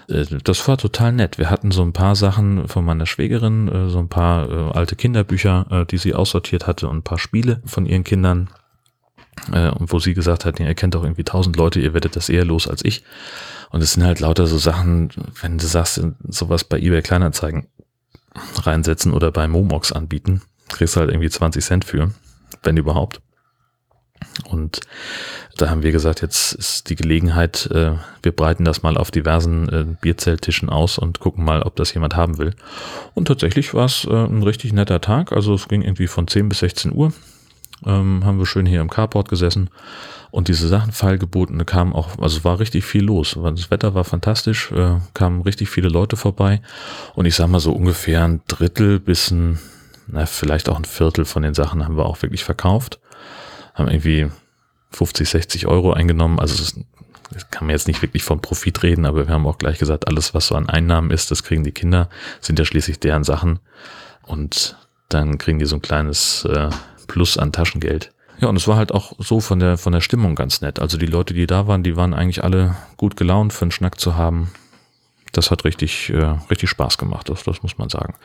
Äh, 0.09 0.25
das 0.43 0.67
war 0.67 0.77
total 0.77 1.13
nett. 1.13 1.37
Wir 1.37 1.51
hatten 1.51 1.71
so 1.71 1.83
ein 1.83 1.93
paar 1.93 2.15
Sachen 2.15 2.67
von 2.67 2.83
meiner 2.83 3.05
Schwägerin, 3.05 3.67
äh, 3.67 3.89
so 3.89 3.99
ein 3.99 4.09
paar 4.09 4.49
äh, 4.49 4.71
alte 4.73 4.95
Kinderbücher, 4.95 5.85
die 5.89 5.99
sie 5.99 6.15
aussortiert 6.15 6.65
hatte 6.65 6.89
und 6.89 6.97
ein 6.97 7.03
paar 7.03 7.19
Spiele 7.19 7.61
von 7.65 7.85
ihren 7.85 8.03
Kindern. 8.03 8.49
Und 9.47 9.93
wo 9.93 9.97
sie 9.99 10.13
gesagt 10.13 10.43
hat, 10.43 10.59
ihr 10.59 10.75
kennt 10.75 10.93
doch 10.93 11.03
irgendwie 11.03 11.23
tausend 11.23 11.55
Leute, 11.55 11.79
ihr 11.79 11.93
werdet 11.93 12.17
das 12.17 12.27
eher 12.27 12.43
los 12.43 12.67
als 12.67 12.83
ich. 12.83 13.03
Und 13.69 13.81
es 13.81 13.93
sind 13.93 14.03
halt 14.03 14.19
lauter 14.19 14.45
so 14.45 14.57
Sachen, 14.57 15.09
wenn 15.41 15.57
du 15.57 15.65
sagst, 15.65 16.01
sowas 16.27 16.65
bei 16.65 16.77
eBay 16.77 17.01
Kleinanzeigen 17.01 17.67
reinsetzen 18.57 19.13
oder 19.13 19.31
bei 19.31 19.47
Momox 19.47 19.93
anbieten. 19.93 20.41
Kriegst 20.67 20.97
halt 20.97 21.09
irgendwie 21.09 21.29
20 21.29 21.63
Cent 21.63 21.85
für, 21.85 22.11
wenn 22.61 22.75
überhaupt. 22.75 23.21
Und 24.45 24.81
da 25.57 25.69
haben 25.69 25.83
wir 25.83 25.91
gesagt, 25.91 26.21
jetzt 26.21 26.53
ist 26.53 26.89
die 26.89 26.95
Gelegenheit, 26.95 27.69
äh, 27.71 27.93
wir 28.23 28.31
breiten 28.31 28.65
das 28.65 28.83
mal 28.83 28.97
auf 28.97 29.11
diversen 29.11 29.69
äh, 29.69 29.85
Bierzelttischen 29.99 30.69
aus 30.69 30.97
und 30.97 31.19
gucken 31.19 31.43
mal, 31.43 31.63
ob 31.63 31.75
das 31.75 31.93
jemand 31.93 32.15
haben 32.15 32.37
will. 32.37 32.53
Und 33.13 33.27
tatsächlich 33.27 33.73
war 33.73 33.85
es 33.85 34.05
äh, 34.05 34.13
ein 34.13 34.43
richtig 34.43 34.73
netter 34.73 35.01
Tag. 35.01 35.31
Also 35.31 35.53
es 35.53 35.67
ging 35.67 35.81
irgendwie 35.81 36.07
von 36.07 36.27
10 36.27 36.49
bis 36.49 36.59
16 36.59 36.93
Uhr. 36.93 37.13
Ähm, 37.85 38.23
haben 38.25 38.37
wir 38.37 38.45
schön 38.45 38.65
hier 38.65 38.81
im 38.81 38.89
Carport 38.89 39.27
gesessen 39.29 39.69
und 40.31 40.47
diese 40.47 40.67
Sachen 40.69 40.93
feilgeboten 40.93 41.63
kamen 41.65 41.93
auch, 41.93 42.17
also 42.17 42.43
war 42.45 42.59
richtig 42.59 42.85
viel 42.85 43.03
los. 43.03 43.37
Das 43.43 43.69
Wetter 43.69 43.93
war 43.93 44.05
fantastisch, 44.05 44.71
äh, 44.71 44.95
kamen 45.13 45.41
richtig 45.41 45.69
viele 45.69 45.89
Leute 45.89 46.15
vorbei. 46.15 46.61
Und 47.15 47.25
ich 47.25 47.35
sag 47.35 47.49
mal 47.49 47.59
so 47.59 47.73
ungefähr 47.73 48.23
ein 48.23 48.41
Drittel 48.47 48.99
bis 48.99 49.29
ein, 49.29 49.59
na, 50.07 50.25
vielleicht 50.25 50.69
auch 50.69 50.77
ein 50.77 50.85
Viertel 50.85 51.25
von 51.25 51.43
den 51.43 51.53
Sachen 51.53 51.83
haben 51.83 51.97
wir 51.97 52.05
auch 52.05 52.21
wirklich 52.21 52.45
verkauft. 52.45 52.99
Haben 53.73 53.89
irgendwie 53.89 54.29
50, 54.91 55.29
60 55.29 55.67
Euro 55.67 55.93
eingenommen. 55.93 56.39
Also 56.39 56.57
das, 56.57 56.75
das 57.31 57.49
kann 57.49 57.67
man 57.67 57.75
jetzt 57.75 57.87
nicht 57.87 58.01
wirklich 58.01 58.23
von 58.23 58.41
Profit 58.41 58.83
reden, 58.83 59.05
aber 59.05 59.27
wir 59.27 59.33
haben 59.33 59.47
auch 59.47 59.57
gleich 59.57 59.79
gesagt, 59.79 60.07
alles, 60.07 60.33
was 60.33 60.47
so 60.47 60.55
an 60.55 60.69
Einnahmen 60.69 61.11
ist, 61.11 61.31
das 61.31 61.43
kriegen 61.43 61.63
die 61.63 61.71
Kinder, 61.71 62.09
sind 62.41 62.59
ja 62.59 62.65
schließlich 62.65 62.99
deren 62.99 63.23
Sachen. 63.23 63.59
Und 64.23 64.77
dann 65.09 65.37
kriegen 65.37 65.59
die 65.59 65.65
so 65.65 65.75
ein 65.75 65.81
kleines 65.81 66.45
äh, 66.45 66.69
Plus 67.07 67.37
an 67.37 67.51
Taschengeld. 67.51 68.11
Ja, 68.39 68.47
und 68.47 68.55
es 68.55 68.67
war 68.67 68.75
halt 68.75 68.91
auch 68.91 69.13
so 69.19 69.39
von 69.39 69.59
der, 69.59 69.77
von 69.77 69.93
der 69.93 70.01
Stimmung 70.01 70.35
ganz 70.35 70.61
nett. 70.61 70.79
Also 70.79 70.97
die 70.97 71.05
Leute, 71.05 71.33
die 71.33 71.45
da 71.45 71.67
waren, 71.67 71.83
die 71.83 71.95
waren 71.95 72.13
eigentlich 72.13 72.43
alle 72.43 72.75
gut 72.97 73.15
gelaunt 73.15 73.53
für 73.53 73.63
einen 73.63 73.71
Schnack 73.71 73.99
zu 73.99 74.15
haben. 74.15 74.49
Das 75.31 75.51
hat 75.51 75.63
richtig, 75.63 76.09
äh, 76.09 76.35
richtig 76.49 76.69
Spaß 76.69 76.97
gemacht, 76.97 77.29
das, 77.29 77.43
das 77.43 77.63
muss 77.63 77.77
man 77.77 77.89
sagen. 77.89 78.15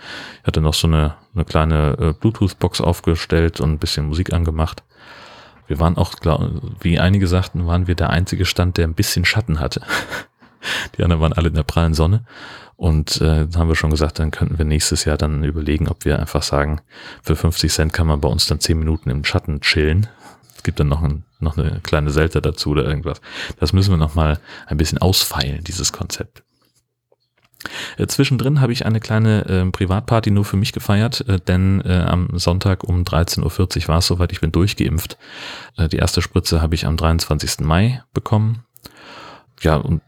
Ich 0.41 0.47
hatte 0.47 0.61
noch 0.61 0.75
so 0.75 0.87
eine, 0.87 1.15
eine 1.35 1.45
kleine 1.45 1.97
äh, 2.01 2.13
Bluetooth-Box 2.13 2.81
aufgestellt 2.81 3.61
und 3.61 3.73
ein 3.73 3.79
bisschen 3.79 4.07
Musik 4.07 4.33
angemacht. 4.33 4.83
Wir 5.67 5.79
waren 5.81 5.97
auch, 5.97 6.17
glaub, 6.17 6.51
wie 6.81 6.99
einige 6.99 7.27
sagten, 7.27 7.67
waren 7.67 7.87
wir 7.87 7.95
der 7.95 8.11
einzige 8.11 8.45
Stand, 8.45 8.77
der 8.77 8.87
ein 8.87 8.95
bisschen 8.95 9.25
Schatten 9.25 9.61
hatte. 9.61 9.83
Die 10.97 11.03
anderen 11.03 11.23
waren 11.23 11.33
alle 11.33 11.49
in 11.49 11.55
der 11.55 11.63
prallen 11.63 11.95
Sonne. 11.95 12.25
Und 12.77 13.21
äh, 13.23 13.47
haben 13.55 13.69
wir 13.69 13.75
schon 13.75 13.91
gesagt, 13.91 14.19
dann 14.19 14.31
könnten 14.31 14.59
wir 14.59 14.65
nächstes 14.67 15.05
Jahr 15.05 15.17
dann 15.17 15.45
überlegen, 15.45 15.89
ob 15.89 16.05
wir 16.05 16.19
einfach 16.19 16.43
sagen, 16.43 16.81
für 17.23 17.35
50 17.35 17.73
Cent 17.73 17.93
kann 17.93 18.07
man 18.07 18.21
bei 18.21 18.29
uns 18.29 18.47
dann 18.47 18.61
10 18.61 18.79
Minuten 18.79 19.09
im 19.09 19.25
Schatten 19.25 19.61
chillen. 19.61 20.09
Es 20.55 20.63
gibt 20.63 20.79
dann 20.81 20.89
noch, 20.89 21.03
ein, 21.03 21.25
noch 21.41 21.57
eine 21.57 21.81
kleine 21.83 22.11
Selte 22.11 22.43
dazu 22.43 22.71
oder 22.71 22.85
irgendwas. 22.85 23.21
Das 23.59 23.73
müssen 23.73 23.91
wir 23.91 23.97
noch 23.97 24.15
mal 24.15 24.39
ein 24.67 24.77
bisschen 24.77 24.99
ausfeilen, 24.99 25.65
dieses 25.65 25.93
Konzept. 25.93 26.43
Äh, 27.97 28.07
zwischendrin 28.07 28.61
habe 28.61 28.73
ich 28.73 28.87
eine 28.87 29.01
kleine 29.01 29.45
äh, 29.47 29.71
Privatparty 29.71 30.31
nur 30.31 30.45
für 30.45 30.57
mich 30.57 30.73
gefeiert, 30.73 31.27
äh, 31.29 31.41
denn 31.41 31.81
äh, 31.83 32.05
am 32.07 32.39
Sonntag 32.39 32.85
um 32.85 33.03
13.40 33.03 33.83
Uhr 33.83 33.89
war 33.89 33.99
es 33.99 34.07
soweit, 34.07 34.33
ich 34.33 34.41
bin 34.41 34.53
durchgeimpft. 34.53 35.19
Äh, 35.77 35.89
die 35.89 35.97
erste 35.97 36.23
Spritze 36.23 36.63
habe 36.63 36.75
ich 36.75 36.87
am 36.87 36.97
23. 36.97 37.61
Mai 37.61 38.03
bekommen 38.13 38.65
ja, 39.63 39.77
und 39.77 40.03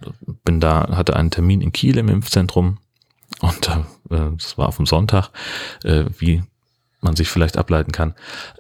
bin 0.45 0.61
da, 0.61 0.89
hatte 0.97 1.17
einen 1.17 1.31
Termin 1.31 1.61
in 1.61 1.73
Kiel 1.73 1.97
im 1.97 2.09
Impfzentrum 2.09 2.79
und 3.41 3.71
das 4.11 4.59
war 4.59 4.69
auf 4.69 4.77
dem 4.77 4.87
Sonntag, 4.87 5.31
wie 5.83 6.43
man 7.01 7.15
sich 7.15 7.29
vielleicht 7.29 7.57
ableiten 7.57 7.93
kann. 7.93 8.15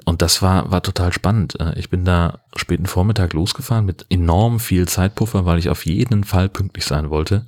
Und 0.04 0.22
das 0.22 0.40
war, 0.42 0.70
war 0.70 0.82
total 0.82 1.12
spannend. 1.12 1.58
Ich 1.76 1.90
bin 1.90 2.04
da 2.04 2.40
späten 2.54 2.86
Vormittag 2.86 3.32
losgefahren 3.32 3.84
mit 3.84 4.06
enorm 4.08 4.60
viel 4.60 4.86
Zeitpuffer, 4.86 5.44
weil 5.44 5.58
ich 5.58 5.68
auf 5.68 5.86
jeden 5.86 6.24
Fall 6.24 6.48
pünktlich 6.48 6.84
sein 6.84 7.10
wollte. 7.10 7.46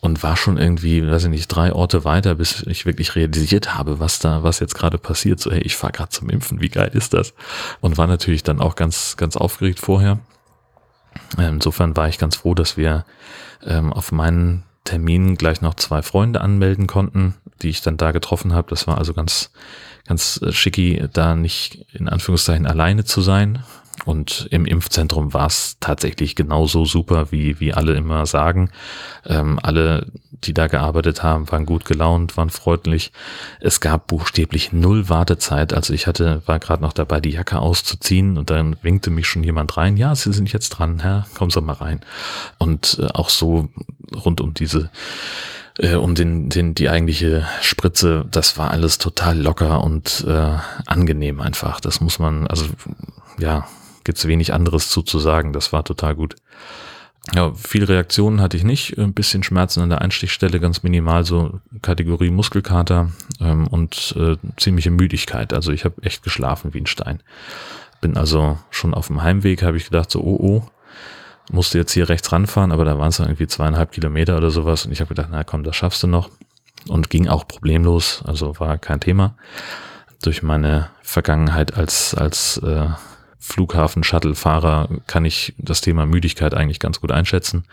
Und 0.00 0.22
war 0.22 0.36
schon 0.36 0.58
irgendwie, 0.58 1.04
weiß 1.04 1.24
ich 1.24 1.30
nicht, 1.30 1.48
drei 1.48 1.72
Orte 1.72 2.04
weiter, 2.04 2.36
bis 2.36 2.62
ich 2.62 2.86
wirklich 2.86 3.16
realisiert 3.16 3.74
habe, 3.74 3.98
was 3.98 4.20
da, 4.20 4.44
was 4.44 4.60
jetzt 4.60 4.74
gerade 4.74 4.96
passiert. 4.96 5.40
So, 5.40 5.50
hey, 5.50 5.60
ich 5.60 5.76
fahre 5.76 5.92
gerade 5.92 6.10
zum 6.10 6.30
Impfen, 6.30 6.60
wie 6.60 6.68
geil 6.68 6.90
ist 6.92 7.14
das? 7.14 7.34
Und 7.80 7.98
war 7.98 8.06
natürlich 8.06 8.44
dann 8.44 8.60
auch 8.60 8.76
ganz, 8.76 9.16
ganz 9.16 9.36
aufgeregt 9.36 9.80
vorher. 9.80 10.20
Insofern 11.36 11.96
war 11.96 12.08
ich 12.08 12.18
ganz 12.18 12.36
froh, 12.36 12.54
dass 12.54 12.76
wir 12.76 13.04
ähm, 13.64 13.92
auf 13.92 14.12
meinen 14.12 14.62
Termin 14.84 15.36
gleich 15.36 15.60
noch 15.60 15.74
zwei 15.74 16.02
Freunde 16.02 16.40
anmelden 16.40 16.86
konnten, 16.86 17.34
die 17.60 17.68
ich 17.68 17.82
dann 17.82 17.96
da 17.96 18.12
getroffen 18.12 18.54
habe. 18.54 18.70
Das 18.70 18.86
war 18.86 18.98
also 18.98 19.12
ganz, 19.12 19.50
ganz 20.06 20.40
äh, 20.42 20.52
schicki, 20.52 21.08
da 21.12 21.34
nicht 21.34 21.86
in 21.92 22.08
Anführungszeichen 22.08 22.66
alleine 22.66 23.04
zu 23.04 23.20
sein. 23.20 23.64
Und 24.08 24.48
im 24.50 24.64
Impfzentrum 24.64 25.34
war 25.34 25.48
es 25.48 25.76
tatsächlich 25.80 26.34
genauso 26.34 26.86
super, 26.86 27.30
wie, 27.30 27.60
wie 27.60 27.74
alle 27.74 27.92
immer 27.92 28.24
sagen. 28.24 28.70
Ähm, 29.26 29.58
alle, 29.62 30.06
die 30.44 30.54
da 30.54 30.66
gearbeitet 30.66 31.22
haben, 31.22 31.52
waren 31.52 31.66
gut 31.66 31.84
gelaunt, 31.84 32.38
waren 32.38 32.48
freundlich. 32.48 33.12
Es 33.60 33.82
gab 33.82 34.06
buchstäblich 34.06 34.72
null 34.72 35.10
Wartezeit. 35.10 35.74
Also 35.74 35.92
ich 35.92 36.06
hatte, 36.06 36.40
war 36.46 36.58
gerade 36.58 36.82
noch 36.82 36.94
dabei, 36.94 37.20
die 37.20 37.32
Jacke 37.32 37.58
auszuziehen 37.58 38.38
und 38.38 38.48
dann 38.48 38.76
winkte 38.80 39.10
mich 39.10 39.26
schon 39.26 39.44
jemand 39.44 39.76
rein. 39.76 39.98
Ja, 39.98 40.14
Sie 40.14 40.32
sind 40.32 40.50
jetzt 40.54 40.70
dran, 40.70 41.00
Herr, 41.00 41.26
kommen 41.34 41.50
Sie 41.50 41.60
mal 41.60 41.74
rein. 41.74 42.00
Und 42.56 42.98
äh, 43.02 43.08
auch 43.12 43.28
so 43.28 43.68
rund 44.24 44.40
um 44.40 44.54
diese 44.54 44.88
äh, 45.76 45.96
um 45.96 46.14
den, 46.14 46.48
den, 46.48 46.72
die 46.72 46.88
eigentliche 46.88 47.46
Spritze, 47.60 48.24
das 48.30 48.56
war 48.56 48.70
alles 48.70 48.96
total 48.96 49.38
locker 49.38 49.84
und 49.84 50.24
äh, 50.26 50.56
angenehm 50.86 51.42
einfach. 51.42 51.78
Das 51.78 52.00
muss 52.00 52.18
man, 52.18 52.46
also 52.46 52.64
ja, 53.38 53.68
gibt's 54.08 54.26
wenig 54.26 54.54
anderes 54.54 54.88
zu, 54.88 55.02
zu 55.02 55.18
sagen. 55.18 55.52
Das 55.52 55.70
war 55.74 55.84
total 55.84 56.14
gut. 56.14 56.34
Ja, 57.34 57.52
viel 57.52 57.84
Reaktionen 57.84 58.40
hatte 58.40 58.56
ich 58.56 58.64
nicht. 58.64 58.96
Ein 58.96 59.12
bisschen 59.12 59.42
Schmerzen 59.42 59.82
an 59.82 59.90
der 59.90 60.00
Einstichstelle, 60.00 60.60
ganz 60.60 60.82
minimal, 60.82 61.26
so 61.26 61.60
Kategorie 61.82 62.30
Muskelkater 62.30 63.10
ähm, 63.38 63.66
und 63.66 64.14
äh, 64.18 64.36
ziemliche 64.56 64.90
Müdigkeit. 64.90 65.52
Also 65.52 65.72
ich 65.72 65.84
habe 65.84 66.02
echt 66.02 66.22
geschlafen 66.22 66.72
wie 66.72 66.80
ein 66.80 66.86
Stein. 66.86 67.20
Bin 68.00 68.16
also 68.16 68.58
schon 68.70 68.94
auf 68.94 69.08
dem 69.08 69.22
Heimweg, 69.22 69.62
habe 69.62 69.76
ich 69.76 69.84
gedacht, 69.84 70.10
so, 70.10 70.22
oh, 70.22 70.38
oh, 70.40 70.62
musste 71.52 71.76
jetzt 71.76 71.92
hier 71.92 72.08
rechts 72.08 72.32
ranfahren, 72.32 72.72
aber 72.72 72.86
da 72.86 72.98
waren 72.98 73.10
es 73.10 73.18
irgendwie 73.18 73.46
zweieinhalb 73.46 73.92
Kilometer 73.92 74.38
oder 74.38 74.50
sowas. 74.50 74.86
Und 74.86 74.92
ich 74.92 75.00
habe 75.00 75.08
gedacht, 75.08 75.28
na 75.30 75.44
komm, 75.44 75.64
das 75.64 75.76
schaffst 75.76 76.02
du 76.02 76.06
noch. 76.06 76.30
Und 76.88 77.10
ging 77.10 77.28
auch 77.28 77.46
problemlos, 77.46 78.22
also 78.24 78.58
war 78.58 78.78
kein 78.78 79.00
Thema. 79.00 79.34
Durch 80.22 80.42
meine 80.42 80.88
Vergangenheit 81.02 81.76
als, 81.76 82.14
als 82.14 82.56
äh, 82.56 82.86
Flughafen-Shuttle-Fahrer 83.38 84.88
kann 85.06 85.24
ich 85.24 85.54
das 85.58 85.80
Thema 85.80 86.06
Müdigkeit 86.06 86.54
eigentlich 86.54 86.80
ganz 86.80 87.00
gut 87.00 87.12
einschätzen. 87.12 87.64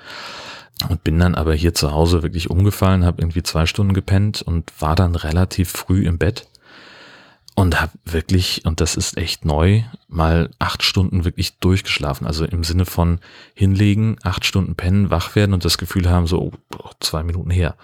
Und 0.90 1.04
bin 1.06 1.18
dann 1.20 1.36
aber 1.36 1.54
hier 1.54 1.74
zu 1.74 1.92
Hause 1.92 2.22
wirklich 2.22 2.50
umgefallen, 2.50 3.06
habe 3.06 3.22
irgendwie 3.22 3.44
zwei 3.44 3.66
Stunden 3.66 3.94
gepennt 3.94 4.42
und 4.42 4.72
war 4.80 4.96
dann 4.96 5.16
relativ 5.16 5.70
früh 5.70 6.06
im 6.06 6.18
Bett 6.18 6.48
und 7.56 7.80
habe 7.80 7.94
wirklich, 8.04 8.66
und 8.66 8.82
das 8.82 8.96
ist 8.96 9.18
echt 9.18 9.46
neu, 9.46 9.84
mal 10.10 10.50
acht 10.60 10.84
Stunden 10.84 11.24
wirklich 11.24 11.58
durchgeschlafen. 11.60 12.28
Also 12.28 12.44
im 12.44 12.66
Sinne 12.66 12.86
von 12.86 13.20
hinlegen, 13.54 14.18
acht 14.24 14.46
Stunden 14.46 14.76
pennen, 14.76 15.10
wach 15.10 15.36
werden 15.36 15.54
und 15.54 15.64
das 15.64 15.78
Gefühl 15.78 16.10
haben, 16.10 16.28
so 16.28 16.52
oh, 16.52 16.90
zwei 17.00 17.24
Minuten 17.24 17.50
her. 17.50 17.76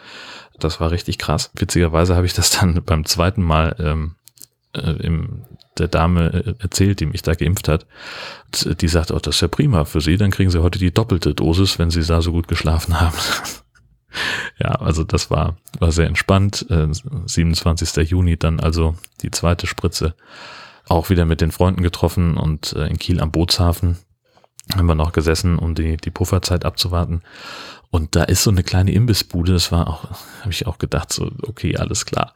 Das 0.59 0.81
war 0.81 0.91
richtig 0.91 1.17
krass. 1.17 1.51
Witzigerweise 1.55 2.17
habe 2.17 2.25
ich 2.25 2.33
das 2.33 2.51
dann 2.51 2.83
beim 2.85 3.05
zweiten 3.05 3.41
Mal 3.41 3.75
ähm, 3.79 4.15
äh, 4.73 4.91
im 5.03 5.43
der 5.77 5.87
Dame 5.87 6.33
äh, 6.33 6.55
erzählt, 6.59 6.99
die 6.99 7.05
mich 7.05 7.21
da 7.21 7.33
geimpft 7.33 7.67
hat. 7.67 7.85
Die 8.65 8.87
sagt, 8.87 9.11
oh, 9.11 9.19
das 9.19 9.35
ist 9.35 9.41
ja 9.41 9.47
prima 9.47 9.85
für 9.85 10.01
Sie, 10.01 10.17
dann 10.17 10.31
kriegen 10.31 10.51
Sie 10.51 10.61
heute 10.61 10.79
die 10.79 10.93
doppelte 10.93 11.33
Dosis, 11.33 11.79
wenn 11.79 11.91
Sie 11.91 12.03
da 12.03 12.21
so 12.21 12.31
gut 12.31 12.47
geschlafen 12.47 12.99
haben. 12.99 13.15
ja, 14.59 14.69
also 14.75 15.03
das 15.03 15.31
war, 15.31 15.57
war 15.79 15.91
sehr 15.91 16.07
entspannt. 16.07 16.65
27. 16.67 17.97
Äh, 17.97 18.01
Juni 18.01 18.37
dann 18.37 18.59
also 18.59 18.95
die 19.21 19.31
zweite 19.31 19.67
Spritze. 19.67 20.15
Auch 20.87 21.09
wieder 21.09 21.25
mit 21.25 21.41
den 21.41 21.51
Freunden 21.51 21.83
getroffen 21.83 22.37
und 22.37 22.73
äh, 22.73 22.87
in 22.87 22.99
Kiel 22.99 23.21
am 23.21 23.31
Bootshafen 23.31 23.97
haben 24.75 24.87
wir 24.87 24.95
noch 24.95 25.11
gesessen, 25.11 25.57
um 25.57 25.75
die, 25.75 25.97
die 25.97 26.11
Pufferzeit 26.11 26.65
abzuwarten. 26.65 27.21
Und 27.91 28.15
da 28.15 28.23
ist 28.23 28.43
so 28.43 28.49
eine 28.49 28.63
kleine 28.63 28.93
Imbissbude, 28.93 29.51
das 29.51 29.71
war 29.71 29.87
auch, 29.87 30.05
habe 30.39 30.51
ich 30.51 30.65
auch 30.65 30.77
gedacht, 30.77 31.11
so, 31.11 31.29
okay, 31.43 31.75
alles 31.75 32.05
klar. 32.05 32.33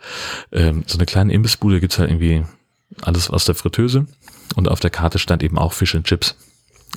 Ähm, 0.51 0.83
so 0.85 0.97
eine 0.97 1.05
kleine 1.05 1.33
Imbissbude 1.33 1.79
gibt's 1.79 1.97
halt 1.97 2.09
irgendwie 2.09 2.43
alles 3.01 3.29
aus 3.29 3.45
der 3.45 3.55
Fritteuse 3.55 4.05
und 4.55 4.67
auf 4.67 4.81
der 4.81 4.89
Karte 4.89 5.17
stand 5.17 5.43
eben 5.43 5.57
auch 5.57 5.71
Fish 5.71 5.95
and 5.95 6.05
Chips. 6.05 6.35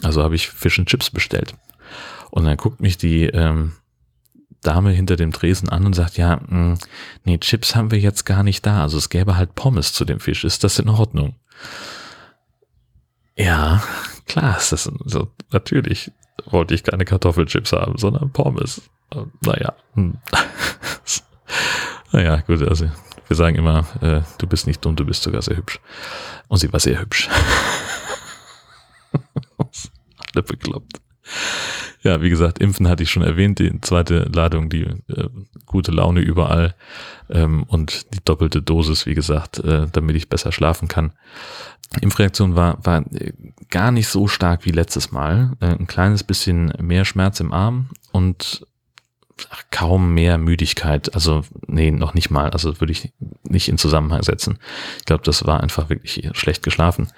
Also 0.02 0.22
habe 0.22 0.34
ich 0.34 0.48
Fish 0.48 0.78
and 0.78 0.88
Chips 0.88 1.10
bestellt. 1.10 1.54
Und 2.30 2.44
dann 2.44 2.56
guckt 2.56 2.80
mich 2.80 2.98
die 2.98 3.26
ähm, 3.26 3.72
Dame 4.62 4.90
hinter 4.90 5.16
dem 5.16 5.32
Tresen 5.32 5.68
an 5.68 5.86
und 5.86 5.94
sagt, 5.94 6.18
ja, 6.18 6.36
mh, 6.36 6.48
hm, 6.48 6.78
nee, 7.24 7.38
Chips 7.38 7.76
haben 7.76 7.92
wir 7.92 7.98
jetzt 7.98 8.26
gar 8.26 8.42
nicht 8.42 8.66
da. 8.66 8.82
Also 8.82 8.98
es 8.98 9.08
gäbe 9.08 9.36
halt 9.36 9.54
Pommes 9.54 9.92
zu 9.92 10.04
dem 10.04 10.18
Fisch. 10.18 10.44
Ist 10.44 10.64
das 10.64 10.78
in 10.78 10.88
Ordnung? 10.88 11.36
Ja, 13.36 13.84
klar 14.26 14.58
ist 14.58 14.72
das 14.72 14.90
so. 15.04 15.28
Natürlich 15.52 16.10
wollte 16.46 16.74
ich 16.74 16.82
keine 16.82 17.04
Kartoffelchips 17.04 17.72
haben, 17.72 17.98
sondern 17.98 18.32
Pommes. 18.32 18.82
Naja. 19.40 19.74
Hm. 19.94 20.18
naja, 22.12 22.38
gut, 22.46 22.62
also 22.62 22.90
wir 23.26 23.36
sagen 23.36 23.56
immer, 23.56 23.86
äh, 24.00 24.22
du 24.38 24.46
bist 24.46 24.66
nicht 24.66 24.84
dumm, 24.84 24.96
du 24.96 25.04
bist 25.04 25.22
sogar 25.22 25.42
sehr 25.42 25.56
hübsch. 25.56 25.80
Und 26.48 26.58
sie 26.58 26.72
war 26.72 26.80
sehr 26.80 27.00
hübsch. 27.00 27.28
Alle 30.34 30.42
bekloppt. 30.42 31.00
Ja, 32.08 32.22
wie 32.22 32.30
gesagt, 32.30 32.58
Impfen 32.58 32.88
hatte 32.88 33.02
ich 33.02 33.10
schon 33.10 33.22
erwähnt, 33.22 33.58
die 33.58 33.82
zweite 33.82 34.30
Ladung, 34.34 34.70
die 34.70 34.84
äh, 34.84 35.28
gute 35.66 35.90
Laune 35.90 36.20
überall 36.20 36.74
ähm, 37.28 37.64
und 37.64 38.14
die 38.14 38.24
doppelte 38.24 38.62
Dosis, 38.62 39.04
wie 39.04 39.12
gesagt, 39.12 39.58
äh, 39.58 39.88
damit 39.92 40.16
ich 40.16 40.30
besser 40.30 40.50
schlafen 40.50 40.88
kann. 40.88 41.12
Impfreaktion 42.00 42.56
war, 42.56 42.82
war 42.82 43.04
gar 43.68 43.90
nicht 43.90 44.08
so 44.08 44.26
stark 44.26 44.64
wie 44.64 44.70
letztes 44.70 45.12
Mal. 45.12 45.52
Äh, 45.60 45.66
ein 45.66 45.86
kleines 45.86 46.24
bisschen 46.24 46.72
mehr 46.80 47.04
Schmerz 47.04 47.40
im 47.40 47.52
Arm 47.52 47.90
und 48.10 48.66
kaum 49.70 50.14
mehr 50.14 50.38
Müdigkeit. 50.38 51.14
Also, 51.14 51.42
nee, 51.66 51.90
noch 51.90 52.14
nicht 52.14 52.30
mal. 52.30 52.48
Also 52.48 52.80
würde 52.80 52.92
ich 52.92 53.12
nicht 53.50 53.68
in 53.68 53.78
Zusammenhang 53.78 54.22
setzen. 54.22 54.58
Ich 54.98 55.04
glaube, 55.04 55.22
das 55.24 55.46
war 55.46 55.60
einfach 55.60 55.88
wirklich 55.88 56.30
schlecht 56.32 56.62
geschlafen. 56.62 57.08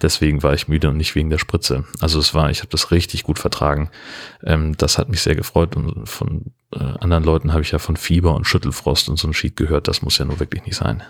Deswegen 0.00 0.42
war 0.42 0.54
ich 0.54 0.68
müde 0.68 0.88
und 0.88 0.96
nicht 0.96 1.14
wegen 1.14 1.30
der 1.30 1.38
Spritze. 1.38 1.84
Also 2.00 2.18
es 2.18 2.34
war, 2.34 2.50
ich 2.50 2.60
habe 2.60 2.70
das 2.70 2.90
richtig 2.90 3.22
gut 3.24 3.38
vertragen. 3.38 3.90
Ähm, 4.44 4.76
das 4.76 4.98
hat 4.98 5.08
mich 5.08 5.22
sehr 5.22 5.34
gefreut. 5.34 5.76
Und 5.76 6.08
von 6.08 6.52
äh, 6.74 6.78
anderen 7.00 7.24
Leuten 7.24 7.52
habe 7.52 7.62
ich 7.62 7.72
ja 7.72 7.78
von 7.78 7.96
Fieber 7.96 8.34
und 8.34 8.46
Schüttelfrost 8.46 9.08
und 9.08 9.18
so 9.18 9.28
ein 9.28 9.34
Sheet 9.34 9.56
gehört. 9.56 9.88
Das 9.88 10.02
muss 10.02 10.18
ja 10.18 10.24
nur 10.24 10.40
wirklich 10.40 10.64
nicht 10.64 10.76
sein. 10.76 11.02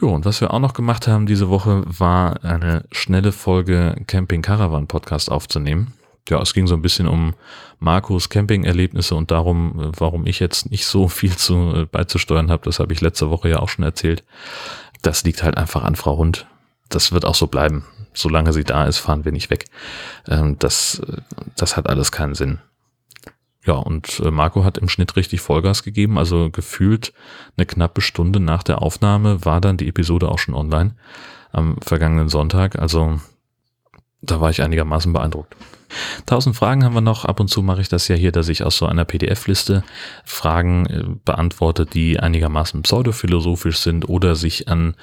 Jo, 0.00 0.12
und 0.12 0.24
was 0.24 0.40
wir 0.40 0.52
auch 0.52 0.58
noch 0.58 0.74
gemacht 0.74 1.06
haben 1.06 1.26
diese 1.26 1.48
Woche, 1.48 1.84
war 1.86 2.42
eine 2.44 2.84
schnelle 2.90 3.30
Folge 3.30 3.94
Camping 4.08 4.42
Caravan 4.42 4.88
Podcast 4.88 5.30
aufzunehmen 5.30 5.92
ja, 6.28 6.40
es 6.40 6.54
ging 6.54 6.66
so 6.66 6.74
ein 6.74 6.82
bisschen 6.82 7.08
um 7.08 7.34
Markus 7.78 8.28
Camping-Erlebnisse 8.28 9.14
und 9.14 9.30
darum, 9.30 9.80
äh, 9.80 9.92
warum 9.98 10.26
ich 10.26 10.40
jetzt 10.40 10.70
nicht 10.70 10.86
so 10.86 11.08
viel 11.08 11.36
zu 11.36 11.74
äh, 11.74 11.86
beizusteuern 11.86 12.50
habe. 12.50 12.64
Das 12.64 12.78
habe 12.78 12.92
ich 12.92 13.00
letzte 13.00 13.30
Woche 13.30 13.48
ja 13.48 13.58
auch 13.58 13.68
schon 13.68 13.84
erzählt. 13.84 14.24
Das 15.02 15.24
liegt 15.24 15.42
halt 15.42 15.56
einfach 15.56 15.82
an 15.82 15.96
Frau 15.96 16.16
Hund. 16.16 16.46
Das 16.88 17.12
wird 17.12 17.24
auch 17.24 17.34
so 17.34 17.46
bleiben. 17.46 17.84
Solange 18.14 18.52
sie 18.52 18.64
da 18.64 18.84
ist, 18.84 18.98
fahren 18.98 19.24
wir 19.24 19.32
nicht 19.32 19.50
weg. 19.50 19.64
Ähm, 20.28 20.58
das, 20.58 21.00
äh, 21.00 21.22
das 21.56 21.76
hat 21.76 21.88
alles 21.88 22.12
keinen 22.12 22.34
Sinn. 22.34 22.58
Ja, 23.64 23.74
und 23.74 24.20
Marco 24.28 24.64
hat 24.64 24.76
im 24.76 24.88
Schnitt 24.88 25.14
richtig 25.14 25.40
Vollgas 25.40 25.84
gegeben. 25.84 26.18
Also 26.18 26.50
gefühlt 26.50 27.12
eine 27.56 27.64
knappe 27.64 28.00
Stunde 28.00 28.40
nach 28.40 28.64
der 28.64 28.82
Aufnahme 28.82 29.44
war 29.44 29.60
dann 29.60 29.76
die 29.76 29.86
Episode 29.86 30.28
auch 30.28 30.40
schon 30.40 30.56
online 30.56 30.96
am 31.52 31.76
vergangenen 31.80 32.28
Sonntag. 32.28 32.76
Also 32.80 33.20
da 34.22 34.40
war 34.40 34.50
ich 34.50 34.62
einigermaßen 34.62 35.12
beeindruckt. 35.12 35.56
Tausend 36.26 36.56
Fragen 36.56 36.84
haben 36.84 36.94
wir 36.94 37.00
noch. 37.00 37.24
Ab 37.24 37.40
und 37.40 37.48
zu 37.48 37.62
mache 37.62 37.80
ich 37.80 37.88
das 37.88 38.08
ja 38.08 38.16
hier, 38.16 38.32
dass 38.32 38.48
ich 38.48 38.64
aus 38.64 38.76
so 38.76 38.86
einer 38.86 39.04
PDF-Liste 39.04 39.84
Fragen 40.24 40.86
äh, 40.86 41.04
beantworte, 41.24 41.86
die 41.86 42.18
einigermaßen 42.18 42.82
pseudophilosophisch 42.82 43.78
sind 43.78 44.08
oder 44.08 44.34
sich 44.34 44.68
an, 44.68 44.94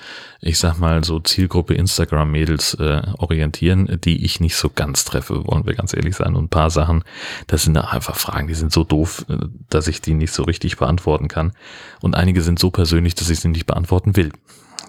ich 0.41 0.57
sag 0.57 0.79
mal, 0.79 1.03
so 1.03 1.19
Zielgruppe 1.19 1.75
Instagram-Mädels 1.75 2.75
äh, 2.75 3.01
orientieren, 3.17 3.99
die 4.03 4.25
ich 4.25 4.39
nicht 4.39 4.55
so 4.55 4.69
ganz 4.69 5.05
treffe, 5.05 5.45
wollen 5.45 5.65
wir 5.65 5.75
ganz 5.75 5.93
ehrlich 5.93 6.15
sein. 6.15 6.35
Und 6.35 6.45
ein 6.45 6.49
paar 6.49 6.69
Sachen, 6.69 7.03
das 7.47 7.63
sind 7.63 7.77
einfach 7.77 8.15
Fragen, 8.15 8.47
die 8.47 8.55
sind 8.55 8.71
so 8.71 8.83
doof, 8.83 9.25
äh, 9.29 9.37
dass 9.69 9.87
ich 9.87 10.01
die 10.01 10.13
nicht 10.13 10.33
so 10.33 10.43
richtig 10.43 10.77
beantworten 10.77 11.27
kann. 11.27 11.53
Und 12.01 12.15
einige 12.15 12.41
sind 12.41 12.59
so 12.59 12.71
persönlich, 12.71 13.15
dass 13.15 13.29
ich 13.29 13.39
sie 13.39 13.49
nicht 13.49 13.67
beantworten 13.67 14.15
will. 14.15 14.31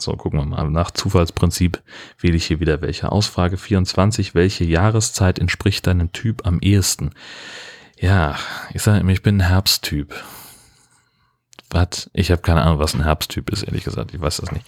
So, 0.00 0.12
gucken 0.16 0.40
wir 0.40 0.47
mal. 0.47 0.71
Nach 0.71 0.90
Zufallsprinzip 0.90 1.83
wähle 2.19 2.37
ich 2.37 2.47
hier 2.47 2.61
wieder 2.61 2.80
welche. 2.80 3.12
Ausfrage 3.12 3.57
24. 3.57 4.35
Welche 4.35 4.64
Jahreszeit 4.64 5.38
entspricht 5.38 5.87
deinem 5.87 6.12
Typ 6.12 6.47
am 6.47 6.59
ehesten? 6.61 7.11
Ja, 7.99 8.37
ich 8.73 8.83
sage 8.83 9.00
immer, 9.00 9.12
ich 9.12 9.23
bin 9.23 9.37
ein 9.37 9.49
Herbsttyp 9.49 10.14
was? 11.70 12.10
Ich 12.12 12.30
habe 12.30 12.42
keine 12.42 12.62
Ahnung, 12.62 12.78
was 12.78 12.94
ein 12.94 13.04
Herbsttyp 13.04 13.50
ist, 13.50 13.62
ehrlich 13.62 13.84
gesagt. 13.84 14.12
Ich 14.12 14.20
weiß 14.20 14.38
das 14.38 14.52
nicht. 14.52 14.66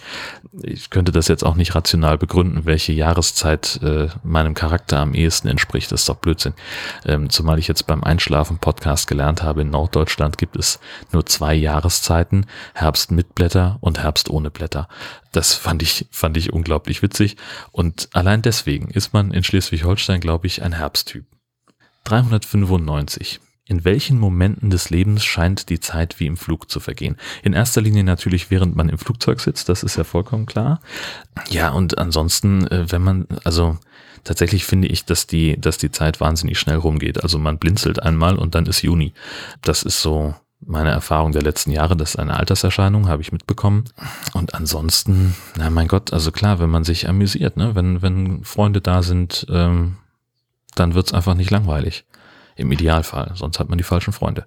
Ich 0.62 0.90
könnte 0.90 1.12
das 1.12 1.28
jetzt 1.28 1.44
auch 1.44 1.54
nicht 1.54 1.75
rational 1.75 2.18
begründen, 2.18 2.64
welche 2.64 2.92
Jahreszeit 2.92 3.80
äh, 3.82 4.09
meinem 4.23 4.54
Charakter 4.54 4.99
am 5.00 5.14
ehesten 5.14 5.49
entspricht. 5.49 5.90
Das 5.92 6.02
ist 6.02 6.09
doch 6.09 6.16
Blödsinn. 6.16 6.54
Ähm, 7.04 7.30
zumal 7.30 7.59
ich 7.59 7.68
jetzt 7.68 7.87
beim 7.87 8.04
Einschlafen-Podcast 8.04 9.06
gelernt 9.09 9.42
habe, 9.42 9.62
in 9.62 9.71
Norddeutschland 9.71 10.38
gibt 10.38 10.56
es 10.56 10.80
nur 11.12 11.26
zwei 11.26 11.54
Jahreszeiten, 11.54 12.47
Herbst 12.75 13.11
mit 13.11 13.35
Blätter 13.35 13.78
und 13.80 13.99
Herbst 13.99 14.30
ohne 14.30 14.50
Blätter. 14.50 14.88
Das 15.32 15.54
fand 15.54 15.82
ich, 15.82 16.06
fand 16.11 16.37
ich 16.37 16.52
unglaublich 16.52 17.02
witzig. 17.02 17.37
Und 17.73 18.09
allein 18.12 18.42
deswegen 18.42 18.90
ist 18.90 19.12
man 19.12 19.32
in 19.32 19.44
Schleswig-Holstein, 19.44 20.21
glaube 20.21 20.47
ich, 20.47 20.62
ein 20.62 20.73
Herbsttyp. 20.73 21.25
395. 22.04 23.40
In 23.73 23.87
welchen 23.87 24.19
Momenten 24.19 24.69
des 24.69 24.91
Lebens 24.91 25.25
scheint 25.25 25.71
die 25.71 25.81
Zeit 25.81 26.21
wie 26.21 26.26
im 26.26 26.37
Flug 26.37 26.71
zu 26.71 26.79
vergehen? 26.79 27.17
In 27.43 27.55
erster 27.55 27.81
Linie 27.81 28.05
natürlich, 28.05 28.50
während 28.50 28.76
man 28.76 28.91
im 28.91 28.99
Flugzeug 28.99 29.41
sitzt, 29.41 29.71
das 29.71 29.83
ist 29.83 29.97
ja 29.97 30.05
vollkommen 30.05 30.45
klar. 30.45 30.83
Ja, 31.49 31.71
und 31.71 31.97
ansonsten, 31.97 32.67
äh, 32.67 32.93
wenn 32.93 33.00
man, 33.00 33.26
also 33.45 33.79
tatsächlich 34.25 34.67
finde 34.67 34.88
ich, 34.88 35.07
dass 35.07 35.26
die, 35.26 35.59
dass 35.59 35.79
die 35.79 35.91
Zeit 35.91 36.21
wahnsinnig 36.21 36.59
schnell 36.59 36.76
rumgeht. 36.76 37.23
Also 37.23 37.38
man 37.38 37.57
blinzelt 37.57 38.02
einmal 38.02 38.37
und 38.37 38.55
dann 38.55 38.67
ist 38.67 38.83
Juni. 38.83 39.14
Das 39.62 39.85
ist 39.85 40.02
so 40.02 40.35
meine 40.61 40.91
Erfahrung 40.91 41.33
der 41.33 41.41
letzten 41.41 41.71
Jahre. 41.71 41.97
Das 41.97 42.11
ist 42.11 42.17
eine 42.17 42.38
Alterserscheinung, 42.38 43.09
habe 43.09 43.23
ich 43.23 43.33
mitbekommen. 43.33 43.85
Und 44.35 44.55
ansonsten, 44.55 45.35
na 45.57 45.71
mein 45.71 45.88
Gott, 45.88 46.12
also 46.12 46.31
klar, 46.31 46.61
wenn 46.61 46.69
man 46.69 46.85
sich 46.85 47.09
amüsiert, 47.09 47.57
ne, 47.57 47.75
wenn, 47.75 48.02
wenn 48.02 48.45
Freunde 48.45 48.83
da 48.83 49.02
sind, 49.02 49.47
ähm, 49.49 49.97
dann 50.75 50.93
wird's 50.93 51.14
einfach 51.14 51.35
nicht 51.35 51.50
langweilig. 51.50 52.05
Im 52.56 52.71
Idealfall, 52.73 53.32
sonst 53.35 53.59
hat 53.59 53.68
man 53.68 53.78
die 53.78 53.85
falschen 53.85 54.12
Freunde. 54.12 54.47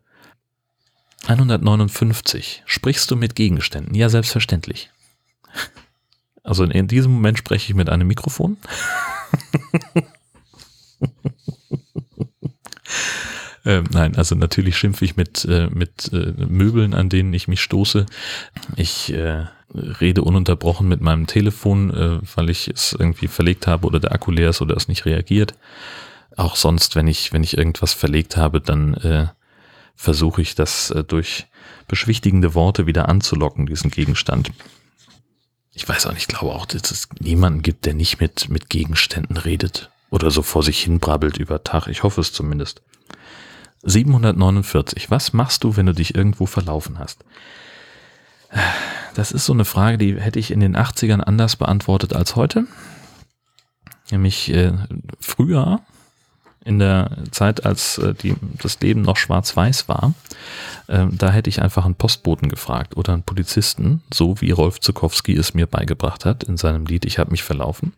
159. 1.28 2.64
Sprichst 2.66 3.10
du 3.10 3.16
mit 3.16 3.36
Gegenständen? 3.36 3.96
Ja, 3.96 4.10
selbstverständlich. 4.10 4.90
Also 6.44 6.64
in 6.64 6.88
diesem 6.88 7.12
Moment 7.12 7.40
spreche 7.40 7.72
ich 7.72 7.76
mit 7.76 7.90
einem 7.90 8.08
Mikrofon. 8.08 8.58
Ähm, 13.66 13.86
nein, 13.92 14.16
also 14.16 14.36
natürlich 14.36 14.78
schimpfe 14.78 15.06
ich 15.06 15.16
mit, 15.16 15.44
äh, 15.46 15.68
mit 15.72 16.12
äh, 16.14 16.34
Möbeln, 16.48 16.94
an 16.94 17.10
denen 17.10 17.34
ich 17.34 17.48
mich 17.48 17.62
stoße. 17.62 18.06
Ich 18.76 19.12
äh, 19.12 19.46
rede 19.74 20.22
ununterbrochen 20.22 20.88
mit 20.88 21.02
meinem 21.02 21.26
Telefon, 21.26 21.90
äh, 21.92 22.20
weil 22.36 22.52
ich 22.52 22.68
es 22.68 22.96
irgendwie 22.98 23.28
verlegt 23.28 23.66
habe 23.66 23.88
oder 23.88 24.00
der 24.00 24.12
Akku 24.12 24.32
leer 24.32 24.52
ist 24.52 24.62
oder 24.62 24.78
es 24.78 24.88
nicht 24.88 25.06
reagiert. 25.06 25.56
Auch 26.36 26.56
sonst, 26.56 26.96
wenn 26.96 27.08
ich, 27.08 27.32
wenn 27.34 27.44
ich 27.44 27.58
irgendwas 27.58 27.94
verlegt 27.94 28.38
habe, 28.38 28.60
dann 28.62 28.94
äh, 28.96 29.28
versuche 29.96 30.42
ich 30.42 30.56
das 30.56 30.92
äh, 30.92 31.04
durch 31.04 31.48
beschwichtigende 31.88 32.54
Worte 32.54 32.86
wieder 32.88 33.08
anzulocken, 33.08 33.68
diesen 33.68 33.92
Gegenstand. 33.92 34.52
Ich 35.72 35.88
weiß 35.88 36.08
auch 36.08 36.12
nicht, 36.12 36.22
ich 36.22 36.28
glaube 36.28 36.56
auch, 36.56 36.66
dass 36.66 36.92
es 36.92 37.10
niemanden 37.20 37.62
gibt, 37.62 37.86
der 37.86 37.94
nicht 37.94 38.20
mit, 38.20 38.50
mit 38.50 38.70
Gegenständen 38.70 39.38
redet 39.38 39.92
oder 40.10 40.32
so 40.32 40.42
vor 40.42 40.64
sich 40.64 40.84
hin 40.84 41.00
brabbelt 41.00 41.38
über 41.38 41.64
Tag. 41.64 41.88
Ich 41.88 42.04
hoffe 42.04 42.22
es 42.22 42.32
zumindest. 42.34 42.82
749. 43.84 45.12
Was 45.12 45.34
machst 45.34 45.64
du, 45.64 45.76
wenn 45.76 45.86
du 45.86 45.94
dich 45.94 46.16
irgendwo 46.16 46.46
verlaufen 46.46 46.98
hast? 46.98 47.24
Das 49.14 49.32
ist 49.32 49.46
so 49.46 49.54
eine 49.54 49.66
Frage, 49.66 49.98
die 49.98 50.20
hätte 50.20 50.40
ich 50.40 50.52
in 50.52 50.60
den 50.60 50.76
80ern 50.76 51.20
anders 51.20 51.56
beantwortet 51.56 52.14
als 52.14 52.36
heute. 52.36 52.66
Nämlich 54.12 54.52
äh, 54.54 54.74
früher 55.20 55.82
in 56.66 56.80
der 56.80 57.12
Zeit, 57.32 57.66
als 57.66 58.00
äh, 58.00 58.14
die, 58.14 58.36
das 58.62 58.80
Leben 58.82 59.04
noch 59.04 59.18
schwarz-weiß 59.18 59.88
war, 59.88 60.14
äh, 60.88 61.06
da 61.12 61.32
hätte 61.32 61.50
ich 61.50 61.62
einfach 61.62 61.86
einen 61.86 61.96
Postboten 61.96 62.50
gefragt 62.50 62.98
oder 62.98 63.14
einen 63.14 63.24
Polizisten, 63.24 64.02
so 64.12 64.42
wie 64.42 64.50
Rolf 64.52 64.80
Zukowski 64.80 65.36
es 65.38 65.54
mir 65.54 65.68
beigebracht 65.68 66.26
hat 66.26 66.44
in 66.44 66.58
seinem 66.58 66.86
Lied 66.86 67.06
Ich 67.06 67.20
habe 67.20 67.32
mich 67.32 67.44
verlaufen. 67.44 67.94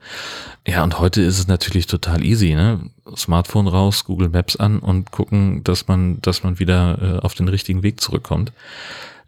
Ja, 0.67 0.83
und 0.83 0.99
heute 0.99 1.21
ist 1.21 1.39
es 1.39 1.47
natürlich 1.47 1.87
total 1.87 2.23
easy, 2.23 2.53
ne? 2.53 2.81
Smartphone 3.15 3.67
raus, 3.67 4.03
Google 4.03 4.29
Maps 4.29 4.57
an 4.57 4.79
und 4.79 5.11
gucken, 5.11 5.63
dass 5.63 5.87
man, 5.87 6.21
dass 6.21 6.43
man 6.43 6.59
wieder 6.59 6.99
äh, 7.01 7.19
auf 7.19 7.35
den 7.35 7.47
richtigen 7.47 7.83
Weg 7.83 8.01
zurückkommt 8.01 8.51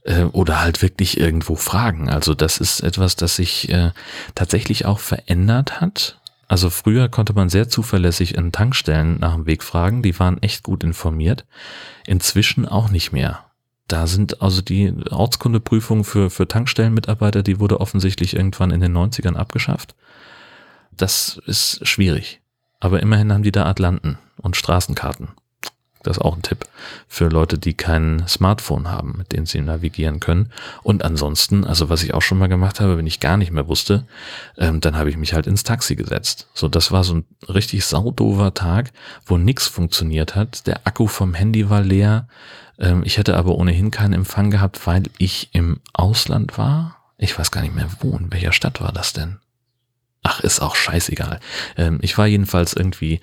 äh, 0.04 0.24
oder 0.24 0.60
halt 0.60 0.82
wirklich 0.82 1.18
irgendwo 1.18 1.56
fragen. 1.56 2.10
Also 2.10 2.34
das 2.36 2.58
ist 2.58 2.82
etwas, 2.82 3.16
das 3.16 3.38
sich 3.38 3.70
äh, 3.70 3.92
tatsächlich 4.36 4.86
auch 4.86 5.00
verändert 5.00 5.80
hat 5.80 6.19
also 6.50 6.72
früher 6.72 7.10
konnte 7.10 7.34
man 7.34 7.48
sehr 7.48 7.70
zuverlässig 7.70 8.34
in 8.36 8.52
Tankstellen 8.52 9.20
nach 9.20 9.36
dem 9.36 9.46
Weg 9.46 9.64
fragen, 9.64 10.02
die 10.02 10.18
waren 10.20 10.42
echt 10.42 10.64
gut 10.64 10.84
informiert. 10.84 11.46
Inzwischen 12.08 12.68
auch 12.68 12.90
nicht 12.90 13.12
mehr. 13.12 13.46
Da 13.88 14.08
sind 14.08 14.42
also 14.42 14.64
die 14.64 14.92
Ortskundeprüfung 15.12 16.04
für, 16.04 16.32
für 16.32 16.48
Tankstellenmitarbeiter, 16.48 17.44
die 17.44 17.60
wurde 17.60 17.80
offensichtlich 17.80 18.36
irgendwann 18.36 18.72
in 18.72 18.82
den 18.82 18.98
90ern 18.98 19.36
abgeschafft. 19.36 19.96
Das 20.92 21.40
ist 21.46 21.88
schwierig. 21.88 22.42
Aber 22.80 23.00
immerhin 23.00 23.32
haben 23.32 23.44
die 23.44 23.52
da 23.52 23.66
Atlanten 23.68 24.18
und 24.38 24.58
Straßenkarten. 24.58 25.30
Das 26.04 26.18
ist 26.18 26.24
auch 26.24 26.36
ein 26.36 26.42
Tipp 26.42 26.66
für 27.08 27.28
Leute, 27.28 27.58
die 27.58 27.74
kein 27.74 28.26
Smartphone 28.28 28.90
haben, 28.90 29.16
mit 29.18 29.34
dem 29.34 29.46
sie 29.46 29.60
navigieren 29.60 30.22
können. 30.22 30.52
Und 30.82 31.04
ansonsten, 31.04 31.66
also 31.66 31.90
was 31.90 32.04
ich 32.04 32.14
auch 32.14 32.22
schon 32.22 32.38
mal 32.38 32.48
gemacht 32.48 32.80
habe, 32.80 32.98
wenn 32.98 33.08
ich 33.08 33.20
gar 33.20 33.36
nicht 33.36 33.52
mehr 33.52 33.68
wusste, 33.68 34.06
ähm, 34.58 34.80
dann 34.80 34.96
habe 34.96 35.10
ich 35.10 35.18
mich 35.18 35.34
halt 35.34 35.46
ins 35.46 35.64
Taxi 35.64 35.96
gesetzt. 35.96 36.48
So, 36.54 36.70
das 36.70 36.92
war 36.92 37.04
so 37.04 37.16
ein 37.16 37.26
richtig 37.50 37.86
saudover 37.86 38.54
Tag, 38.54 38.92
wo 39.26 39.38
nichts 39.38 39.68
funktioniert 39.68 40.36
hat. 40.36 40.68
Der 40.68 40.88
Akku 40.88 41.08
vom 41.08 41.34
Handy 41.34 41.70
war 41.70 41.82
leer. 41.82 42.28
Ähm, 42.78 43.02
ich 43.04 43.18
hätte 43.18 43.36
aber 43.36 43.56
ohnehin 43.56 43.92
keinen 43.92 44.14
Empfang 44.14 44.52
gehabt, 44.52 44.88
weil 44.88 45.04
ich 45.18 45.50
im 45.52 45.82
Ausland 45.92 46.58
war. 46.58 46.96
Ich 47.18 47.38
weiß 47.38 47.52
gar 47.52 47.62
nicht 47.62 47.76
mehr 47.76 47.90
wo, 48.00 48.16
in 48.16 48.32
welcher 48.32 48.54
Stadt 48.54 48.80
war 48.80 48.94
das 48.94 49.12
denn? 49.12 49.40
Ach, 50.24 50.40
ist 50.40 50.62
auch 50.62 50.76
scheißegal. 50.76 51.40
Ähm, 51.76 52.00
ich 52.02 52.18
war 52.18 52.28
jedenfalls 52.28 52.74
irgendwie 52.74 53.20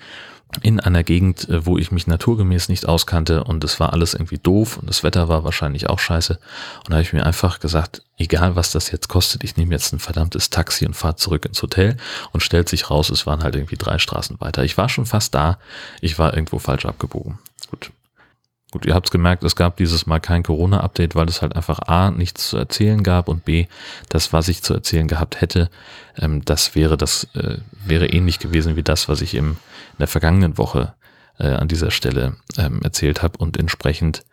in 0.61 0.79
einer 0.79 1.03
Gegend, 1.03 1.49
äh, 1.49 1.65
wo 1.65 1.77
ich 1.77 1.91
mich 1.91 2.07
naturgemäß 2.07 2.69
nicht 2.69 2.87
auskannte 2.87 3.43
und 3.43 3.63
es 3.63 3.79
war 3.79 3.93
alles 3.93 4.13
irgendwie 4.13 4.37
doof 4.37 4.77
und 4.77 4.89
das 4.89 5.03
Wetter 5.03 5.27
war 5.29 5.43
wahrscheinlich 5.43 5.89
auch 5.89 5.99
scheiße. 5.99 6.33
Und 6.33 6.89
da 6.89 6.93
habe 6.93 7.01
ich 7.03 7.13
mir 7.13 7.25
einfach 7.25 7.59
gesagt, 7.59 8.03
egal 8.17 8.55
was 8.55 8.71
das 8.71 8.91
jetzt 8.91 9.09
kostet, 9.09 9.43
ich 9.43 9.57
nehme 9.57 9.73
jetzt 9.73 9.93
ein 9.93 9.99
verdammtes 9.99 10.49
Taxi 10.49 10.85
und 10.85 10.95
fahre 10.95 11.15
zurück 11.15 11.45
ins 11.45 11.61
Hotel 11.61 11.97
und 12.31 12.41
stellt 12.41 12.69
sich 12.69 12.89
raus, 12.89 13.09
es 13.09 13.25
waren 13.25 13.43
halt 13.43 13.55
irgendwie 13.55 13.77
drei 13.77 13.99
Straßen 13.99 14.39
weiter. 14.39 14.63
Ich 14.63 14.77
war 14.77 14.89
schon 14.89 15.05
fast 15.05 15.35
da, 15.35 15.59
ich 16.01 16.17
war 16.17 16.33
irgendwo 16.33 16.59
falsch 16.59 16.85
abgebogen. 16.85 17.39
Gut, 17.69 17.91
Gut, 18.71 18.85
ihr 18.85 18.95
habt 18.95 19.07
es 19.07 19.11
gemerkt, 19.11 19.45
es 19.45 19.55
gab 19.55 19.77
dieses 19.77 20.07
Mal 20.07 20.19
kein 20.19 20.43
Corona-Update, 20.43 21.15
weil 21.15 21.29
es 21.29 21.41
halt 21.41 21.55
einfach 21.55 21.79
A, 21.87 22.11
nichts 22.11 22.49
zu 22.49 22.57
erzählen 22.57 23.01
gab 23.01 23.29
und 23.29 23.45
B, 23.45 23.67
das, 24.09 24.33
was 24.33 24.49
ich 24.49 24.61
zu 24.61 24.73
erzählen 24.73 25.07
gehabt 25.07 25.39
hätte, 25.39 25.69
ähm, 26.17 26.43
das 26.43 26.75
wäre 26.75 26.97
das, 26.97 27.27
äh, 27.33 27.59
wäre 27.71 28.07
ähnlich 28.07 28.39
gewesen 28.39 28.75
wie 28.75 28.83
das, 28.83 29.07
was 29.07 29.21
ich 29.21 29.35
im, 29.35 29.55
der 29.99 30.07
vergangenen 30.07 30.57
Woche 30.57 30.93
äh, 31.39 31.47
an 31.47 31.67
dieser 31.67 31.91
Stelle 31.91 32.37
ähm, 32.57 32.81
erzählt 32.83 33.23
habe 33.23 33.37
und 33.37 33.57
entsprechend 33.57 34.25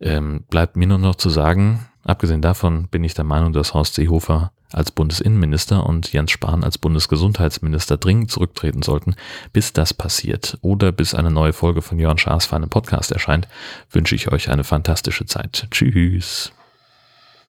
ähm, 0.00 0.44
bleibt 0.50 0.76
mir 0.76 0.86
nur 0.86 0.98
noch 0.98 1.14
zu 1.14 1.30
sagen, 1.30 1.86
abgesehen 2.04 2.42
davon 2.42 2.88
bin 2.88 3.04
ich 3.04 3.14
der 3.14 3.24
Meinung, 3.24 3.52
dass 3.52 3.74
Horst 3.74 3.94
Seehofer 3.94 4.52
als 4.72 4.90
Bundesinnenminister 4.90 5.86
und 5.86 6.12
Jens 6.12 6.32
Spahn 6.32 6.64
als 6.64 6.78
Bundesgesundheitsminister 6.78 7.96
dringend 7.96 8.30
zurücktreten 8.30 8.82
sollten. 8.82 9.14
Bis 9.52 9.72
das 9.72 9.94
passiert 9.94 10.58
oder 10.60 10.92
bis 10.92 11.14
eine 11.14 11.30
neue 11.30 11.52
Folge 11.52 11.82
von 11.82 11.98
Jörn 11.98 12.18
Schaas 12.18 12.46
für 12.46 12.56
einen 12.56 12.68
Podcast 12.68 13.12
erscheint, 13.12 13.48
wünsche 13.90 14.14
ich 14.14 14.32
euch 14.32 14.50
eine 14.50 14.64
fantastische 14.64 15.26
Zeit. 15.26 15.68
Tschüss. 15.70 16.52